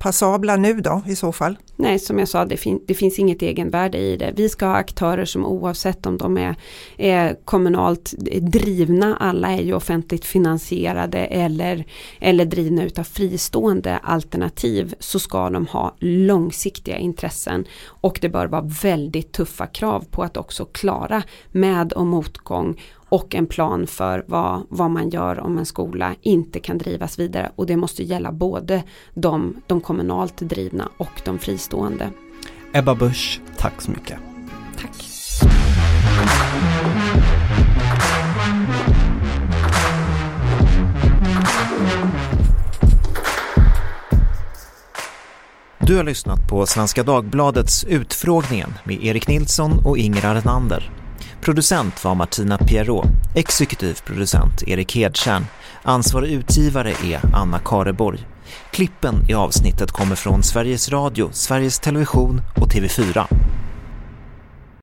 passabla 0.00 0.56
nu 0.56 0.80
då 0.80 1.02
i 1.06 1.16
så 1.16 1.32
fall? 1.32 1.58
Nej, 1.76 1.98
som 1.98 2.18
jag 2.18 2.28
sa, 2.28 2.44
det, 2.44 2.56
fin 2.56 2.80
det, 2.86 2.94
finns 2.94 3.18
inget 3.18 3.42
egenvärde 3.42 3.98
i 3.98 4.16
det. 4.16 4.32
Vi 4.36 4.48
ska 4.48 4.66
ha 4.66 4.74
aktörer 4.74 5.24
som 5.24 5.46
oavsett 5.46 6.06
om 6.06 6.18
de 6.18 6.38
är, 6.38 6.56
är 6.96 7.36
kommunalt 7.44 8.14
drivna, 8.40 9.16
alla 9.16 9.48
är 9.50 9.62
ju 9.62 9.74
offentligt 9.74 10.24
finansierade 10.24 11.18
eller, 11.18 11.84
eller 12.18 12.44
drivna 12.44 12.84
utav 12.84 13.04
fristående 13.04 13.98
alternativ, 13.98 14.94
så 14.98 15.18
ska 15.18 15.50
de 15.50 15.66
ha 15.66 15.96
långsiktiga 15.98 16.98
intressen 16.98 17.64
och 17.86 18.18
det 18.20 18.28
bör 18.28 18.46
vara 18.46 18.70
väldigt 18.82 19.32
tuffa 19.32 19.66
krav 19.66 20.04
på 20.10 20.22
att 20.22 20.36
också 20.36 20.64
klara 20.64 21.22
med 21.52 21.92
och 21.92 22.06
motgång 22.06 22.80
och 23.10 23.34
en 23.34 23.46
plan 23.46 23.86
för 23.86 24.24
vad, 24.26 24.66
vad 24.68 24.90
man 24.90 25.10
gör 25.10 25.40
om 25.40 25.58
en 25.58 25.66
skola 25.66 26.14
inte 26.20 26.60
kan 26.60 26.78
drivas 26.78 27.18
vidare 27.18 27.52
och 27.56 27.66
det 27.66 27.76
måste 27.76 28.02
gälla 28.02 28.32
både 28.32 28.82
de, 29.14 29.56
de 29.66 29.80
kommunalt 29.80 30.36
drivna 30.36 30.88
och 30.96 31.22
de 31.24 31.38
fristående. 31.38 32.10
Ebba 32.72 32.94
Busch, 32.94 33.40
tack 33.56 33.82
så 33.82 33.90
mycket. 33.90 34.18
Tack. 34.78 35.06
Du 45.78 45.96
har 45.96 46.04
lyssnat 46.04 46.48
på 46.48 46.66
Svenska 46.66 47.02
Dagbladets 47.02 47.84
Utfrågningen 47.84 48.74
med 48.84 49.04
Erik 49.04 49.28
Nilsson 49.28 49.86
och 49.86 49.98
Inger 49.98 50.26
Arnander. 50.26 50.99
Producent 51.40 52.04
var 52.04 52.14
Martina 52.14 52.58
Pierrot, 52.58 53.06
exekutiv 53.34 53.98
producent 54.04 54.62
Erik 54.62 54.96
Hedtjärn, 54.96 55.46
ansvarig 55.82 56.30
utgivare 56.30 56.90
är 56.90 57.20
Anna 57.34 57.58
Kareborg. 57.58 58.26
Klippen 58.70 59.14
i 59.28 59.34
avsnittet 59.34 59.90
kommer 59.90 60.16
från 60.16 60.42
Sveriges 60.42 60.88
Radio, 60.88 61.30
Sveriges 61.32 61.78
Television 61.78 62.42
och 62.56 62.68
TV4. 62.68 63.26